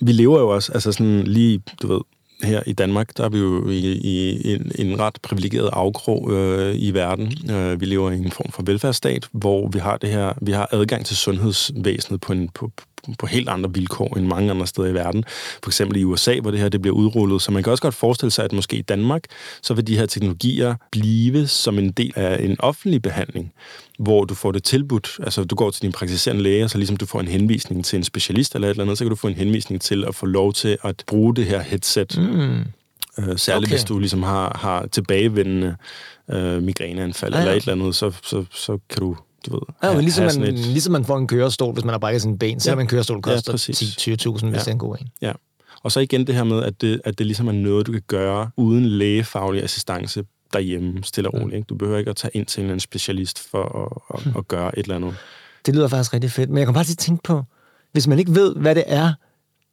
Vi 0.00 0.12
lever 0.12 0.38
jo 0.40 0.48
også, 0.48 0.72
altså 0.72 0.92
sådan 0.92 1.22
lige, 1.22 1.62
du 1.82 1.86
ved, 1.86 2.00
her 2.42 2.62
i 2.66 2.72
Danmark, 2.72 3.16
der 3.16 3.24
er 3.24 3.28
vi 3.28 3.38
jo 3.38 3.68
i, 3.68 3.78
i 3.78 4.54
en, 4.54 4.72
en 4.78 5.00
ret 5.00 5.18
privilegeret 5.22 5.70
afkrog 5.72 6.32
øh, 6.32 6.74
i 6.78 6.90
verden. 6.90 7.50
Øh, 7.50 7.80
vi 7.80 7.86
lever 7.86 8.10
i 8.10 8.18
en 8.18 8.30
form 8.30 8.52
for 8.52 8.62
velfærdsstat, 8.62 9.28
hvor 9.32 9.68
vi 9.68 9.78
har 9.78 9.96
det 9.96 10.10
her, 10.10 10.32
vi 10.40 10.52
har 10.52 10.68
adgang 10.72 11.06
til 11.06 11.16
sundhedsvæsenet 11.16 12.20
på, 12.20 12.32
en, 12.32 12.48
på, 12.48 12.70
på 13.18 13.26
helt 13.26 13.48
andre 13.48 13.74
vilkår 13.74 14.16
end 14.16 14.26
mange 14.26 14.50
andre 14.50 14.66
steder 14.66 14.88
i 14.88 14.94
verden. 14.94 15.24
For 15.62 15.70
eksempel 15.70 15.96
i 16.00 16.04
USA, 16.04 16.40
hvor 16.40 16.50
det 16.50 16.60
her 16.60 16.68
det 16.68 16.82
bliver 16.82 16.96
udrullet. 16.96 17.42
Så 17.42 17.52
man 17.52 17.62
kan 17.62 17.70
også 17.70 17.82
godt 17.82 17.94
forestille 17.94 18.30
sig, 18.30 18.44
at 18.44 18.52
måske 18.52 18.76
i 18.76 18.82
Danmark, 18.82 19.24
så 19.62 19.74
vil 19.74 19.86
de 19.86 19.96
her 19.96 20.06
teknologier 20.06 20.74
blive 20.92 21.46
som 21.46 21.78
en 21.78 21.90
del 21.90 22.12
af 22.16 22.44
en 22.44 22.56
offentlig 22.58 23.02
behandling, 23.02 23.52
hvor 23.98 24.24
du 24.24 24.34
får 24.34 24.52
det 24.52 24.64
tilbudt. 24.64 25.18
Altså, 25.22 25.44
du 25.44 25.54
går 25.54 25.70
til 25.70 25.82
din 25.82 25.92
praktiserende 25.92 26.42
læge, 26.42 26.68
så 26.68 26.78
ligesom 26.78 26.96
du 26.96 27.06
får 27.06 27.20
en 27.20 27.28
henvisning 27.28 27.84
til 27.84 27.96
en 27.96 28.04
specialist 28.04 28.54
eller 28.54 28.68
et 28.68 28.70
eller 28.70 28.84
andet, 28.84 28.98
så 28.98 29.04
kan 29.04 29.10
du 29.10 29.16
få 29.16 29.28
en 29.28 29.34
henvisning 29.34 29.80
til 29.80 30.04
at 30.04 30.14
få 30.14 30.26
lov 30.26 30.52
til 30.52 30.78
at 30.84 31.04
bruge 31.06 31.36
det 31.36 31.46
her 31.46 31.60
headset. 31.60 32.18
Mm 32.18 32.64
Øh, 33.18 33.38
særligt 33.38 33.68
okay. 33.68 33.74
hvis 33.74 33.84
du 33.84 33.98
ligesom 33.98 34.22
har, 34.22 34.58
har 34.60 34.86
tilbagevendende 34.86 35.76
øh, 36.30 36.62
migræneanfald 36.62 37.34
ja, 37.34 37.38
ja. 37.38 37.44
eller 37.44 37.56
et 37.56 37.60
eller 37.62 37.72
andet, 37.72 37.94
så, 37.94 38.12
så, 38.22 38.44
så 38.50 38.78
kan 38.90 39.00
du 39.00 39.16
du 39.46 39.52
ved, 39.52 39.60
ja, 39.82 39.94
men 39.94 40.00
ligesom, 40.00 40.24
man, 40.24 40.42
et... 40.42 40.58
ligesom 40.58 40.92
man 40.92 41.04
får 41.04 41.18
en 41.18 41.26
kørestol, 41.26 41.72
hvis 41.72 41.84
man 41.84 41.92
har 41.92 41.98
brækket 41.98 42.22
sin 42.22 42.38
ben, 42.38 42.60
selvom 42.60 42.78
ja. 42.78 42.82
en 42.82 42.88
kørestol 42.88 43.22
koster 43.22 43.52
ja, 43.52 43.56
10-20.000, 43.56 44.46
hvis 44.46 44.52
ja. 44.52 44.58
det 44.58 44.66
er 44.68 44.72
en 44.72 44.78
god 44.78 44.96
en. 45.00 45.08
Ja. 45.20 45.32
Og 45.82 45.92
så 45.92 46.00
igen 46.00 46.26
det 46.26 46.34
her 46.34 46.44
med, 46.44 46.62
at 46.62 46.80
det, 46.80 47.00
at 47.04 47.18
det 47.18 47.26
ligesom 47.26 47.48
er 47.48 47.52
noget, 47.52 47.86
du 47.86 47.92
kan 47.92 48.02
gøre 48.06 48.50
uden 48.56 48.86
lægefaglig 48.86 49.62
assistance 49.62 50.24
derhjemme, 50.52 51.02
stille 51.02 51.30
og 51.30 51.34
roligt. 51.34 51.56
Ikke? 51.56 51.66
Du 51.66 51.74
behøver 51.74 51.98
ikke 51.98 52.10
at 52.10 52.16
tage 52.16 52.30
ind 52.34 52.46
til 52.46 52.70
en 52.70 52.80
specialist 52.80 53.48
for 53.50 53.62
at, 53.82 54.26
at, 54.26 54.36
at 54.36 54.48
gøre 54.48 54.78
et 54.78 54.82
eller 54.82 54.96
andet. 54.96 55.16
Det 55.66 55.74
lyder 55.74 55.88
faktisk 55.88 56.14
rigtig 56.14 56.30
fedt. 56.30 56.50
Men 56.50 56.58
jeg 56.58 56.66
kan 56.66 56.74
bare 56.74 56.84
lige 56.84 56.96
tænke 56.96 57.22
på, 57.22 57.42
hvis 57.92 58.06
man 58.06 58.18
ikke 58.18 58.34
ved, 58.34 58.56
hvad 58.56 58.74
det 58.74 58.84
er, 58.86 59.12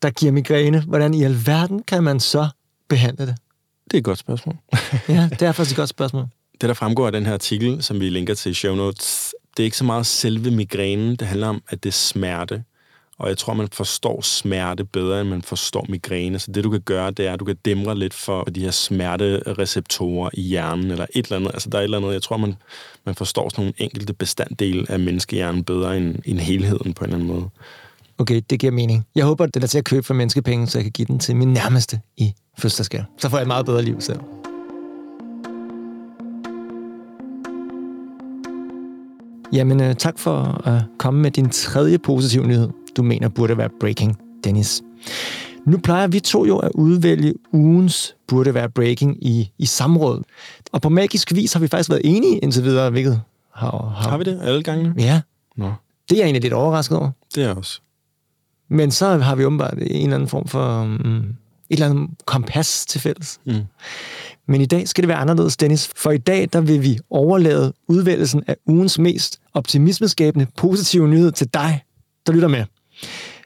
der 0.02 0.10
giver 0.10 0.32
migræne, 0.32 0.82
hvordan 0.82 1.14
i 1.14 1.24
alverden 1.24 1.84
kan 1.84 2.04
man 2.04 2.20
så 2.20 2.50
behandle 2.90 3.26
det? 3.26 3.36
Det 3.84 3.94
er 3.94 3.98
et 3.98 4.04
godt 4.04 4.20
spørgsmål. 4.20 4.56
ja, 5.10 5.30
det 5.30 5.42
er 5.42 5.52
faktisk 5.52 5.74
et 5.74 5.78
godt 5.78 5.90
spørgsmål. 5.90 6.26
Det, 6.62 6.68
der 6.68 6.74
fremgår 6.74 7.06
af 7.06 7.12
den 7.12 7.26
her 7.26 7.34
artikel, 7.34 7.84
som 7.84 8.00
vi 8.00 8.10
linker 8.10 8.34
til 8.34 8.52
i 8.52 8.54
show 8.54 8.76
notes, 8.76 9.34
det 9.58 9.64
er 9.64 9.66
ikke 9.66 9.78
så 9.78 9.84
meget 9.84 10.06
selve 10.06 10.52
migrænen, 10.52 11.16
det 11.16 11.28
handler 11.28 11.48
om, 11.48 11.62
at 11.70 11.84
det 11.84 11.90
er 11.90 11.94
smerte. 11.94 12.64
Og 13.18 13.30
jeg 13.30 13.38
tror, 13.38 13.54
man 13.54 13.68
forstår 13.74 14.22
smerte 14.22 14.86
bedre, 14.86 15.22
end 15.22 15.30
man 15.30 15.42
forstår 15.42 15.86
migræne. 15.90 16.40
Så 16.40 16.52
det, 16.52 16.64
du 16.64 16.70
kan 16.70 16.82
gøre, 16.82 17.12
det 17.12 17.28
er, 17.28 17.34
at 17.34 17.40
du 17.40 17.46
kan 17.46 17.56
dæmre 17.66 17.98
lidt 17.98 18.14
for 18.14 18.44
de 18.44 18.62
her 18.62 18.72
smertereceptorer 18.72 20.30
i 20.34 20.42
hjernen, 20.42 20.92
eller 20.92 21.06
et 21.16 21.26
eller 21.26 21.36
andet. 21.38 21.52
Altså, 21.54 21.70
der 21.70 21.78
er 21.78 21.82
et 21.82 21.84
eller 21.84 21.98
andet, 21.98 22.14
jeg 22.14 22.22
tror, 22.22 22.38
man, 22.38 22.56
man 23.06 23.16
forstår 23.16 23.50
sådan 23.50 23.62
nogle 23.62 23.74
enkelte 23.78 24.14
bestanddele 24.14 24.86
af 24.90 25.00
menneskehjernen 25.00 25.64
bedre 25.64 25.98
end, 25.98 26.16
end 26.26 26.40
helheden 26.40 26.94
på 26.94 27.04
en 27.04 27.10
eller 27.10 27.24
anden 27.24 27.36
måde. 27.36 27.50
Okay, 28.18 28.42
det 28.50 28.60
giver 28.60 28.72
mening. 28.72 29.06
Jeg 29.16 29.26
håber, 29.26 29.46
det 29.46 29.64
er 29.64 29.68
til 29.68 29.78
at 29.78 29.86
købe 29.86 30.04
for 30.04 30.14
menneskepenge, 30.14 30.68
så 30.68 30.78
jeg 30.78 30.84
kan 30.84 30.92
give 30.92 31.06
den 31.06 31.20
til 31.20 31.36
min 31.36 31.54
nærmeste 31.54 32.00
i 32.18 32.34
fødselsdagsgave. 32.58 33.06
Så 33.18 33.30
får 33.30 33.38
jeg 33.38 33.42
et 33.42 33.48
meget 33.48 33.66
bedre 33.66 33.82
liv 33.82 34.02
selv. 34.02 34.20
Jamen, 39.54 39.82
øh, 39.82 39.96
tak 39.96 40.20
for 40.20 40.68
at 40.68 40.84
komme 40.98 41.22
med 41.22 41.32
din 41.32 41.50
tredje 41.50 41.98
positive 41.98 42.48
nyhed, 42.48 42.70
du 42.98 43.04
mener 43.04 43.30
burde 43.30 43.58
være 43.58 43.70
breaking, 43.80 44.20
Dennis. 44.44 44.82
Nu 45.66 45.78
plejer 45.78 46.08
vi 46.08 46.20
to 46.20 46.46
jo 46.46 46.58
at 46.58 46.72
udvælge 46.76 47.34
ugens 47.52 48.16
burde 48.28 48.54
være 48.54 48.70
breaking 48.70 49.28
i, 49.28 49.52
i 49.58 49.66
samråd. 49.66 50.24
Og 50.72 50.82
på 50.82 50.90
magisk 50.90 51.36
vis 51.36 51.54
har 51.54 51.60
vi 51.60 51.68
faktisk 51.68 51.90
været 51.90 52.02
enige 52.04 52.38
indtil 52.38 52.64
videre, 52.64 52.90
hvilket 52.90 53.22
har... 53.54 53.94
Har, 53.98 54.10
har 54.10 54.18
vi 54.18 54.24
det 54.24 54.40
alle 54.44 54.64
gange? 54.64 54.94
Ja. 54.98 55.22
Nå. 55.56 55.74
Det 56.10 56.16
er 56.16 56.20
jeg 56.20 56.24
egentlig 56.24 56.42
lidt 56.42 56.54
overrasket 56.54 56.98
over. 56.98 57.12
Det 57.36 57.44
er 57.44 57.56
også. 57.56 57.82
Men 58.70 58.92
så 58.92 59.18
har 59.18 59.36
vi 59.36 59.46
åbenbart 59.46 59.74
en 59.74 59.82
eller 59.82 60.16
anden 60.16 60.30
form 60.30 60.48
for 60.48 60.82
um, 60.82 60.96
et 61.70 61.76
eller 61.76 61.90
andet 61.90 62.10
kompas 62.26 62.86
til 62.86 63.02
fælles. 63.02 63.40
Mm. 63.46 63.62
Men 64.52 64.62
i 64.62 64.66
dag 64.66 64.88
skal 64.88 65.02
det 65.02 65.08
være 65.08 65.18
anderledes, 65.18 65.58
Dennis, 65.58 65.90
for 65.96 66.12
i 66.12 66.18
dag 66.18 66.50
der 66.54 66.62
vil 66.62 66.84
vi 66.84 67.00
overlade 67.10 67.74
udvælgelsen 67.88 68.44
af 68.48 68.56
ugens 68.66 69.00
mest 69.00 69.40
optimismeskabende 69.54 70.48
positive 70.58 71.08
nyhed 71.08 71.32
til 71.32 71.48
dig, 71.54 71.84
der 72.26 72.34
lytter 72.34 72.48
med. 72.48 72.66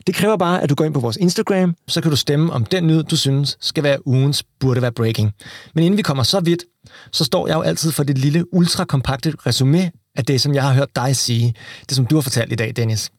Det 0.08 0.16
kræver 0.16 0.38
bare, 0.38 0.62
at 0.62 0.70
du 0.70 0.76
går 0.76 0.86
ind 0.86 0.94
på 0.94 1.00
vores 1.00 1.18
Instagram, 1.18 1.76
så 1.88 2.02
kan 2.02 2.12
du 2.12 2.18
stemme 2.18 2.54
om 2.54 2.66
den 2.66 2.88
nyhed, 2.88 3.04
du 3.04 3.18
synes 3.18 3.58
skal 3.62 3.84
være 3.84 4.08
ugens 4.08 4.44
burde 4.60 4.82
være 4.82 4.92
breaking. 4.92 5.32
Men 5.76 5.84
inden 5.84 5.98
vi 5.98 6.02
kommer 6.02 6.24
så 6.24 6.40
vidt, 6.40 6.64
så 7.12 7.24
står 7.24 7.48
jeg 7.48 7.56
jo 7.56 7.62
altid 7.62 7.92
for 7.92 8.04
det 8.04 8.18
lille 8.18 8.54
ultrakompakte 8.54 9.34
resume 9.46 9.92
af 10.16 10.26
det, 10.26 10.42
som 10.42 10.54
jeg 10.54 10.64
har 10.64 10.74
hørt 10.74 10.96
dig 10.96 11.16
sige. 11.16 11.54
Det, 11.90 11.96
som 11.96 12.06
du 12.06 12.16
har 12.16 12.22
fortalt 12.22 12.52
i 12.52 12.56
dag, 12.56 12.74
Dennis. 12.76 13.12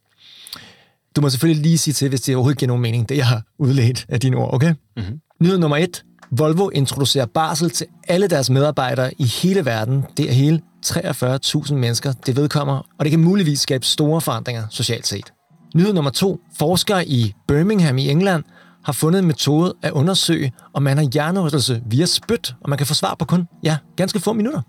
Du 1.16 1.20
må 1.20 1.30
selvfølgelig 1.30 1.62
lige 1.62 1.78
sige 1.78 1.94
til, 1.94 2.08
hvis 2.08 2.20
det 2.20 2.34
overhovedet 2.34 2.58
giver 2.58 2.68
nogen 2.68 2.82
mening, 2.82 3.08
det 3.08 3.16
jeg 3.16 3.26
har 3.26 3.42
udledt 3.58 4.06
af 4.08 4.20
dine 4.20 4.36
ord, 4.36 4.54
okay? 4.54 4.74
Mm-hmm. 4.96 5.20
Nyhed 5.40 5.58
nummer 5.58 5.76
et. 5.76 6.04
Volvo 6.30 6.68
introducerer 6.68 7.26
barsel 7.26 7.70
til 7.70 7.86
alle 8.08 8.26
deres 8.28 8.50
medarbejdere 8.50 9.10
i 9.18 9.24
hele 9.24 9.64
verden. 9.64 10.04
Det 10.16 10.28
er 10.28 10.32
hele 10.32 10.60
43.000 10.86 11.74
mennesker, 11.74 12.12
det 12.12 12.36
vedkommer, 12.36 12.86
og 12.98 13.04
det 13.04 13.10
kan 13.10 13.20
muligvis 13.20 13.60
skabe 13.60 13.86
store 13.86 14.20
forandringer 14.20 14.66
socialt 14.70 15.06
set. 15.06 15.32
Nyhed 15.74 15.92
nummer 15.92 16.10
to. 16.10 16.40
Forskere 16.58 17.08
i 17.08 17.34
Birmingham 17.48 17.98
i 17.98 18.10
England 18.10 18.44
har 18.84 18.92
fundet 18.92 19.18
en 19.18 19.26
metode 19.26 19.74
at 19.82 19.92
undersøge, 19.92 20.52
om 20.74 20.82
man 20.82 20.96
har 20.96 21.04
hjernerystelse 21.04 21.82
via 21.86 22.06
spyt, 22.06 22.54
og 22.60 22.70
man 22.70 22.78
kan 22.78 22.86
få 22.86 22.94
svar 22.94 23.14
på 23.18 23.24
kun, 23.24 23.48
ja, 23.62 23.76
ganske 23.96 24.20
få 24.20 24.32
minutter. 24.32 24.60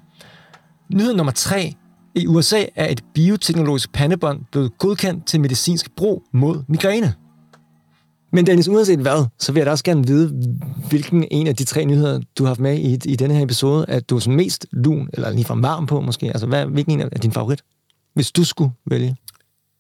Nyhed 0.94 1.14
nummer 1.14 1.34
tre. 1.34 1.74
I 2.16 2.28
USA 2.28 2.64
er 2.76 2.92
et 2.92 3.02
bioteknologisk 3.14 3.94
pandebånd 3.94 4.42
blevet 4.52 4.78
godkendt 4.78 5.26
til 5.26 5.42
medicinsk 5.42 5.96
brug 5.96 6.24
mod 6.34 6.64
migræne. 6.68 7.14
Men 8.38 8.48
Dennis, 8.48 8.68
uanset 8.68 9.00
hvad, 9.00 9.26
så 9.40 9.52
vil 9.52 9.60
jeg 9.60 9.66
da 9.66 9.72
også 9.72 9.84
gerne 9.84 10.08
vide, 10.08 10.34
hvilken 10.90 11.28
en 11.32 11.48
af 11.48 11.56
de 11.56 11.64
tre 11.64 11.86
nyheder, 11.86 12.22
du 12.38 12.44
har 12.44 12.48
haft 12.48 12.60
med 12.60 12.78
i, 12.80 12.94
i 13.06 13.16
denne 13.16 13.36
her 13.36 13.44
episode, 13.44 13.86
at 13.88 14.10
du 14.10 14.16
er 14.16 14.20
sådan 14.20 14.36
mest 14.36 14.66
lun, 14.72 15.10
eller 15.14 15.32
ligefrem 15.32 15.64
varm 15.64 15.86
på 15.86 16.02
måske. 16.02 16.28
Altså, 16.28 16.48
hvad, 16.48 16.66
hvilken 16.66 16.94
en 16.94 17.10
er 17.12 17.20
din 17.20 17.32
favorit, 17.32 17.62
hvis 18.14 18.32
du 18.32 18.44
skulle 18.44 18.72
vælge? 18.86 19.16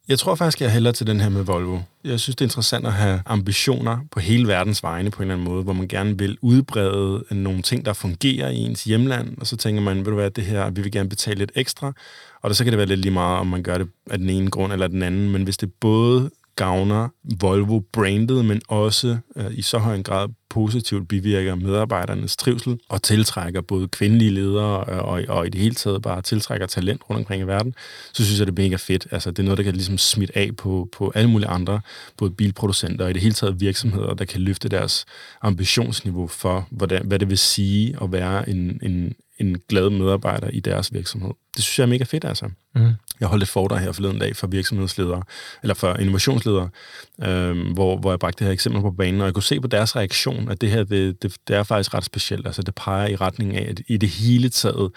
Jeg 0.07 0.19
tror 0.19 0.35
faktisk, 0.35 0.61
jeg 0.61 0.71
hælder 0.71 0.91
til 0.91 1.07
den 1.07 1.19
her 1.19 1.29
med 1.29 1.43
Volvo. 1.43 1.79
Jeg 2.03 2.19
synes, 2.19 2.35
det 2.35 2.41
er 2.41 2.45
interessant 2.45 2.87
at 2.87 2.93
have 2.93 3.21
ambitioner 3.25 3.97
på 4.11 4.19
hele 4.19 4.47
verdens 4.47 4.83
vegne 4.83 5.11
på 5.11 5.17
en 5.17 5.21
eller 5.21 5.35
anden 5.35 5.53
måde, 5.53 5.63
hvor 5.63 5.73
man 5.73 5.87
gerne 5.87 6.17
vil 6.17 6.37
udbrede 6.41 7.23
nogle 7.31 7.61
ting, 7.61 7.85
der 7.85 7.93
fungerer 7.93 8.49
i 8.49 8.57
ens 8.57 8.83
hjemland, 8.83 9.37
og 9.37 9.47
så 9.47 9.57
tænker 9.57 9.81
man, 9.81 9.97
vil 9.97 10.05
du 10.05 10.15
være 10.15 10.29
det 10.29 10.43
her, 10.43 10.69
vi 10.69 10.81
vil 10.81 10.91
gerne 10.91 11.09
betale 11.09 11.39
lidt 11.39 11.51
ekstra, 11.55 11.93
og 12.41 12.55
så 12.55 12.63
kan 12.63 12.73
det 12.73 12.77
være 12.77 12.87
lidt 12.87 12.99
lige 12.99 13.13
meget, 13.13 13.39
om 13.39 13.47
man 13.47 13.63
gør 13.63 13.77
det 13.77 13.87
af 14.09 14.17
den 14.17 14.29
ene 14.29 14.49
grund 14.49 14.73
eller 14.73 14.87
den 14.87 15.03
anden, 15.03 15.29
men 15.29 15.43
hvis 15.43 15.57
det 15.57 15.73
både 15.73 16.29
gavner 16.57 17.09
Volvo-brandet, 17.41 18.45
men 18.45 18.61
også 18.67 19.17
øh, 19.35 19.45
i 19.51 19.61
så 19.61 19.77
høj 19.77 19.95
en 19.95 20.03
grad 20.03 20.29
positivt 20.49 21.07
bivirker 21.07 21.55
medarbejdernes 21.55 22.37
trivsel 22.37 22.79
og 22.89 23.03
tiltrækker 23.03 23.61
både 23.61 23.87
kvindelige 23.87 24.31
ledere 24.31 24.83
og, 24.83 25.01
og, 25.05 25.23
og 25.27 25.47
i 25.47 25.49
det 25.49 25.61
hele 25.61 25.75
taget 25.75 26.01
bare 26.01 26.21
tiltrækker 26.21 26.67
talent 26.67 27.01
rundt 27.09 27.19
omkring 27.19 27.41
i 27.41 27.47
verden, 27.47 27.73
så 28.13 28.25
synes 28.25 28.39
jeg, 28.39 28.47
det 28.47 28.59
er 28.59 28.63
mega 28.63 28.75
fedt. 28.75 29.07
Altså, 29.11 29.31
det 29.31 29.39
er 29.39 29.43
noget, 29.43 29.57
der 29.57 29.63
kan 29.63 29.73
ligesom 29.73 29.97
smitte 29.97 30.37
af 30.37 30.49
på, 30.57 30.89
på 30.91 31.11
alle 31.15 31.29
mulige 31.29 31.49
andre, 31.49 31.81
både 32.17 32.31
bilproducenter 32.31 33.05
og 33.05 33.09
i 33.09 33.13
det 33.13 33.21
hele 33.21 33.33
taget 33.33 33.61
virksomheder, 33.61 34.13
der 34.13 34.25
kan 34.25 34.41
løfte 34.41 34.69
deres 34.69 35.05
ambitionsniveau 35.41 36.27
for, 36.27 36.67
hvordan, 36.71 37.05
hvad 37.05 37.19
det 37.19 37.29
vil 37.29 37.37
sige 37.37 37.95
at 38.01 38.11
være 38.11 38.49
en, 38.49 38.79
en, 38.83 39.13
en 39.39 39.57
glad 39.69 39.89
medarbejder 39.89 40.49
i 40.49 40.59
deres 40.59 40.93
virksomhed. 40.93 41.31
Det 41.55 41.63
synes 41.63 41.79
jeg 41.79 41.83
er 41.83 41.89
mega 41.89 42.03
fedt, 42.03 42.25
altså. 42.25 42.49
Mm. 42.75 42.91
Jeg 43.19 43.27
holdt 43.27 43.43
et 43.43 43.49
foredrag 43.49 43.79
her 43.79 43.91
forleden 43.91 44.19
dag 44.19 44.35
for 44.35 44.47
virksomhedsledere, 44.47 45.23
eller 45.61 45.73
for 45.73 45.95
innovationsledere, 45.95 46.69
øh, 47.23 47.73
hvor, 47.73 47.97
hvor 47.97 48.11
jeg 48.11 48.19
bragte 48.19 48.39
det 48.39 48.45
her 48.45 48.53
eksempel 48.53 48.81
på 48.81 48.91
banen, 48.91 49.21
og 49.21 49.25
jeg 49.25 49.33
kunne 49.33 49.43
se 49.43 49.59
på 49.59 49.67
deres 49.67 49.95
reaktion, 49.95 50.51
at 50.51 50.61
det 50.61 50.69
her, 50.69 50.83
det, 50.83 51.23
det, 51.23 51.35
det 51.47 51.55
er 51.55 51.63
faktisk 51.63 51.93
ret 51.93 52.05
specielt. 52.05 52.45
Altså, 52.45 52.61
det 52.61 52.75
peger 52.75 53.07
i 53.07 53.15
retning 53.15 53.55
af, 53.55 53.69
at 53.69 53.81
i 53.87 53.97
det 53.97 54.09
hele 54.09 54.49
taget, 54.49 54.91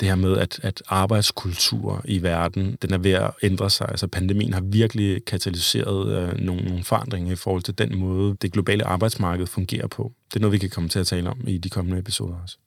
det 0.00 0.08
her 0.08 0.14
med, 0.14 0.36
at, 0.38 0.60
at 0.62 0.82
arbejdskultur 0.88 2.02
i 2.04 2.22
verden, 2.22 2.78
den 2.82 2.92
er 2.92 2.98
ved 2.98 3.12
at 3.12 3.30
ændre 3.42 3.70
sig. 3.70 3.88
Altså, 3.88 4.06
pandemien 4.06 4.54
har 4.54 4.60
virkelig 4.60 5.24
katalyseret 5.24 6.08
øh, 6.08 6.40
nogle, 6.40 6.64
nogle 6.64 6.84
forandringer 6.84 7.32
i 7.32 7.36
forhold 7.36 7.62
til 7.62 7.78
den 7.78 7.98
måde, 7.98 8.36
det 8.42 8.52
globale 8.52 8.84
arbejdsmarked 8.84 9.46
fungerer 9.46 9.86
på. 9.86 10.12
Det 10.30 10.36
er 10.36 10.40
noget, 10.40 10.52
vi 10.52 10.58
kan 10.58 10.70
komme 10.70 10.88
til 10.88 10.98
at 10.98 11.06
tale 11.06 11.30
om 11.30 11.48
i 11.48 11.58
de 11.58 11.70
kommende 11.70 11.98
episoder 11.98 12.34
også. 12.42 12.58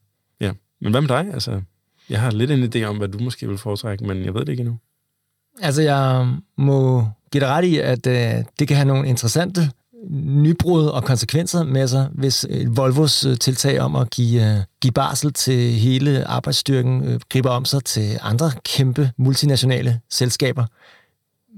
Ja. 0.41 0.51
Men 0.81 0.91
hvad 0.91 1.01
med 1.01 1.09
dig? 1.09 1.33
Altså, 1.33 1.61
jeg 2.09 2.21
har 2.21 2.31
lidt 2.31 2.51
en 2.51 2.63
idé 2.63 2.83
om, 2.83 2.97
hvad 2.97 3.07
du 3.07 3.19
måske 3.19 3.47
vil 3.47 3.57
foretrække, 3.57 4.03
men 4.03 4.25
jeg 4.25 4.33
ved 4.33 4.41
det 4.41 4.49
ikke 4.49 4.61
endnu. 4.61 4.77
Altså, 5.61 5.81
jeg 5.81 6.33
må 6.57 7.07
give 7.31 7.41
dig 7.41 7.49
ret 7.49 7.65
i, 7.65 7.77
at 7.77 8.07
øh, 8.07 8.43
det 8.59 8.67
kan 8.67 8.77
have 8.77 8.87
nogle 8.87 9.07
interessante 9.07 9.71
nybrud 10.09 10.85
og 10.85 11.03
konsekvenser 11.03 11.63
med 11.63 11.87
sig, 11.87 12.09
hvis 12.13 12.45
øh, 12.49 12.77
Volvos 12.77 13.25
øh, 13.25 13.37
tiltag 13.37 13.79
om 13.79 13.95
at 13.95 14.09
give, 14.09 14.51
øh, 14.51 14.57
give 14.81 14.91
barsel 14.91 15.33
til 15.33 15.71
hele 15.73 16.27
arbejdsstyrken 16.27 17.03
øh, 17.03 17.19
griber 17.29 17.49
om 17.49 17.65
sig 17.65 17.83
til 17.83 18.19
andre 18.21 18.51
kæmpe 18.63 19.11
multinationale 19.17 19.99
selskaber. 20.09 20.65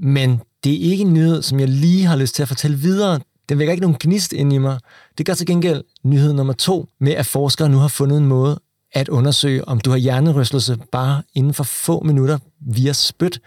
Men 0.02 0.42
det 0.64 0.74
er 0.74 0.92
ikke 0.92 1.02
en 1.02 1.14
nyhed, 1.14 1.42
som 1.42 1.60
jeg 1.60 1.68
lige 1.68 2.06
har 2.06 2.16
lyst 2.16 2.36
til 2.36 2.42
at 2.42 2.48
fortælle 2.48 2.78
videre. 2.78 3.20
Den 3.50 3.60
vækker 3.60 3.72
ikke 3.72 3.82
nogen 3.82 3.98
gnist 4.00 4.34
ind 4.34 4.54
i 4.54 4.58
mig. 4.58 4.80
Det 5.18 5.26
gør 5.26 5.34
til 5.34 5.48
gengæld 5.48 5.84
nyhed 6.04 6.34
nummer 6.34 6.54
to 6.54 6.88
med, 7.00 7.12
at 7.12 7.26
forskere 7.26 7.70
nu 7.70 7.78
har 7.78 7.88
fundet 7.88 8.18
en 8.18 8.26
måde 8.26 8.60
at 8.94 9.10
undersøge, 9.10 9.68
om 9.68 9.80
du 9.80 9.90
har 9.90 9.98
hjernerystelse 9.98 10.78
bare 10.92 11.22
inden 11.34 11.54
for 11.54 11.64
få 11.64 12.00
minutter 12.00 12.38
via 12.60 12.94
spyt. 12.94 13.42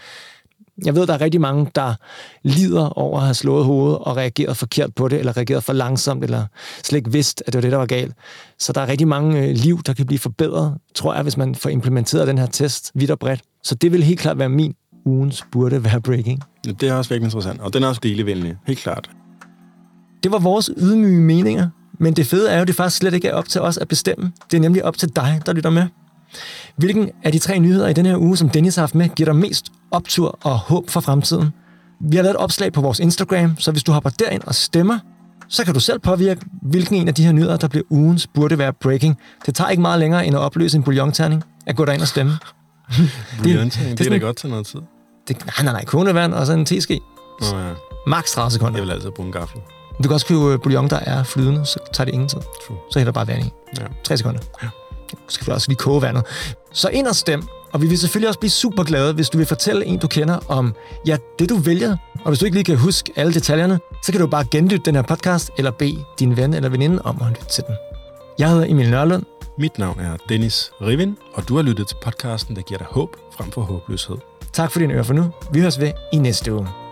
Jeg 0.85 0.95
ved, 0.95 1.07
der 1.07 1.15
er 1.15 1.21
rigtig 1.21 1.41
mange, 1.41 1.71
der 1.75 1.95
lider 2.43 2.99
over 2.99 3.19
at 3.19 3.25
have 3.25 3.35
slået 3.35 3.65
hovedet 3.65 3.99
og 3.99 4.17
reageret 4.17 4.57
forkert 4.57 4.95
på 4.95 5.09
det, 5.09 5.19
eller 5.19 5.37
reageret 5.37 5.65
for 5.65 5.73
langsomt, 5.73 6.25
eller 6.25 6.47
slet 6.83 6.97
ikke 6.97 7.13
vidst, 7.13 7.43
at 7.47 7.53
det 7.53 7.55
var 7.55 7.61
det, 7.61 7.73
der 7.73 7.79
var 7.79 7.87
galt. 7.87 8.15
Så 8.59 8.73
der 8.73 8.81
er 8.81 8.89
rigtig 8.89 9.09
mange 9.09 9.43
øh, 9.43 9.51
liv, 9.51 9.83
der 9.87 9.93
kan 9.93 10.07
blive 10.07 10.19
forbedret, 10.19 10.75
tror 10.95 11.15
jeg, 11.15 11.23
hvis 11.23 11.37
man 11.37 11.55
får 11.55 11.71
implementeret 11.71 12.29
den 12.29 12.39
her 12.39 12.47
test 12.47 12.91
vidt 12.95 13.11
og 13.11 13.19
bredt. 13.19 13.41
Så 13.63 13.75
det 13.75 13.93
vil 13.93 14.03
helt 14.03 14.21
klart 14.21 14.39
være 14.39 14.49
min 14.49 14.75
ugens 15.05 15.45
burde 15.53 15.85
være 15.85 16.01
breaking. 16.01 16.43
Det 16.65 16.83
er 16.83 16.95
også 16.95 17.09
virkelig 17.11 17.27
interessant, 17.27 17.61
og 17.61 17.73
den 17.73 17.83
er 17.83 17.89
også 17.89 18.01
delevenlig, 18.03 18.57
helt 18.67 18.79
klart. 18.79 19.11
Det 20.23 20.33
var 20.33 20.39
vores 20.39 20.71
ydmyge 20.77 21.21
meninger 21.21 21.69
men 22.01 22.13
det 22.15 22.27
fede 22.27 22.51
er 22.51 22.55
jo, 22.57 22.61
at 22.63 22.67
det 22.69 22.77
faktisk 22.77 22.97
slet 22.97 23.15
ikke 23.15 23.29
er 23.29 23.35
op 23.35 23.49
til 23.49 23.61
os 23.61 23.77
at 23.79 23.89
bestemme. 23.89 24.33
Det 24.51 24.57
er 24.57 24.61
nemlig 24.61 24.85
op 24.85 24.97
til 24.99 25.09
dig, 25.17 25.43
der 25.47 25.53
lytter 25.53 25.71
med. 25.71 25.87
Hvilken 26.77 27.11
af 27.25 27.33
de 27.33 27.39
tre 27.39 27.59
nyheder 27.59 27.89
i 27.89 27.93
den 27.93 28.07
her 28.07 28.17
uge, 28.17 28.37
som 28.37 28.49
Dennis 28.51 28.75
har 28.75 28.83
haft 28.83 28.95
med, 28.95 29.09
giver 29.09 29.25
dig 29.33 29.37
mest 29.37 29.67
optur 29.91 30.39
og 30.43 30.59
håb 30.59 30.91
for 30.91 31.01
fremtiden? 31.01 31.49
Vi 32.01 32.17
har 32.17 32.23
lavet 32.23 32.35
et 32.35 32.41
opslag 32.41 32.73
på 32.73 32.81
vores 32.81 32.99
Instagram, 33.01 33.59
så 33.59 33.71
hvis 33.71 33.83
du 33.83 33.93
hopper 33.93 34.11
derind 34.11 34.43
og 34.47 34.55
stemmer, 34.55 34.99
så 35.49 35.65
kan 35.65 35.75
du 35.75 35.81
selv 35.81 35.99
påvirke, 35.99 36.41
hvilken 36.63 36.97
en 36.97 37.09
af 37.09 37.15
de 37.15 37.25
her 37.25 37.33
nyheder, 37.33 37.57
der 37.57 37.69
bliver 37.69 37.85
ugens, 37.91 38.27
burde 38.27 38.59
være 38.59 38.73
breaking. 38.73 39.19
Det 39.47 39.55
tager 39.55 39.71
ikke 39.71 39.81
meget 39.81 40.01
længere 40.01 40.27
end 40.27 40.37
at 40.37 40.41
opløse 40.41 40.77
en 40.77 40.83
bouillonterning, 40.83 41.43
at 41.67 41.77
gå 41.77 41.85
derind 41.85 42.03
og 42.03 42.09
stemme. 42.09 42.33
Bouillon, 43.43 43.65
det, 43.69 43.75
det, 43.75 43.91
er 43.91 43.95
da 43.97 44.05
sådan- 44.05 44.21
godt 44.21 44.37
til 44.37 44.51
noget 44.51 44.67
tid. 44.67 44.81
Det, 45.29 45.47
nej, 45.47 45.55
nej, 45.65 45.73
nej, 45.73 45.85
kogende 45.85 46.37
og 46.37 46.47
så 46.47 46.53
en 46.53 46.65
teske. 46.65 47.01
Nå, 47.53 47.59
ja. 47.59 47.71
Max 48.07 48.25
30 48.31 48.51
sekunder. 48.51 48.79
Jeg 48.79 48.87
vil 48.87 48.93
altid 48.93 49.11
bruge 49.11 49.27
en 49.27 49.33
gaffel. 49.33 49.61
Du 49.99 50.03
kan 50.03 50.13
også 50.13 50.27
købe 50.27 50.45
øh, 50.45 50.59
bouillon, 50.61 50.91
der 50.91 50.99
er 50.99 51.23
flydende, 51.23 51.67
så 51.67 51.79
tager 51.93 52.05
det 52.05 52.13
ingen 52.13 52.29
tid. 52.29 52.39
True. 52.67 52.77
Så 52.91 52.99
hælder 52.99 53.13
bare 53.13 53.27
vand 53.27 53.43
i. 53.45 53.53
Ja. 53.81 53.85
3 54.05 54.17
sekunder. 54.17 54.41
Ja. 54.63 54.67
Du 54.67 55.17
skal 55.17 55.31
selvfølgelig 55.31 55.55
også 55.55 55.69
lige 55.69 55.79
koge 55.79 56.03
vandet. 56.03 56.25
Så 56.73 56.89
ind 56.89 57.07
og 57.07 57.17
stem, 57.17 57.43
og 57.73 57.83
vi 57.83 57.87
vil 57.87 57.99
selvfølgelig 57.99 58.29
også 58.29 58.41
blive 58.41 58.51
super 58.51 58.85
glade, 58.85 59.13
hvis 59.13 59.31
du 59.31 59.39
vil 59.39 59.47
fortælle 59.47 59.85
en, 59.87 59.99
du 59.99 60.09
kender, 60.09 60.39
om 60.49 60.75
ja, 61.07 61.17
det 61.39 61.49
du 61.49 61.57
vælger. 61.57 61.97
Og 62.25 62.31
hvis 62.31 62.39
du 62.39 62.45
ikke 62.45 62.57
lige 62.57 62.65
kan 62.65 62.77
huske 62.77 63.13
alle 63.17 63.35
detaljerne, 63.35 63.81
så 64.05 64.13
kan 64.13 64.21
du 64.21 64.27
bare 64.27 64.45
genlytte 64.51 64.85
den 64.85 64.95
her 64.95 65.03
podcast, 65.03 65.51
eller 65.59 65.71
bede 65.71 66.05
din 66.19 66.37
ven 66.37 66.55
eller 66.55 66.69
veninde 66.69 67.03
om 67.03 67.19
at 67.23 67.29
lytte 67.29 67.45
til 67.45 67.65
den. 67.67 67.75
Jeg 68.39 68.51
hedder 68.51 68.65
Emil 68.69 68.91
Nørlund. 68.91 69.23
Mit 69.59 69.79
navn 69.79 70.01
er 70.01 70.17
Dennis 70.29 70.71
Rivin, 70.83 71.17
og 71.35 71.49
du 71.49 71.57
har 71.57 71.63
lyttet 71.63 71.89
til 71.89 71.97
podcasten, 72.03 72.57
der 72.57 72.63
giver 72.63 72.79
dig 72.79 72.87
håb 72.91 73.17
frem 73.37 73.51
for 73.53 73.61
håbløshed. 73.61 74.17
Tak 74.53 74.71
for 74.71 74.79
din 74.79 74.91
øre 74.91 75.05
for 75.05 75.15
nu. 75.15 75.31
Vi 75.53 75.61
høres 75.61 75.81
ved 75.81 75.93
i 76.13 76.17
næste 76.17 76.55
uge. 76.55 76.84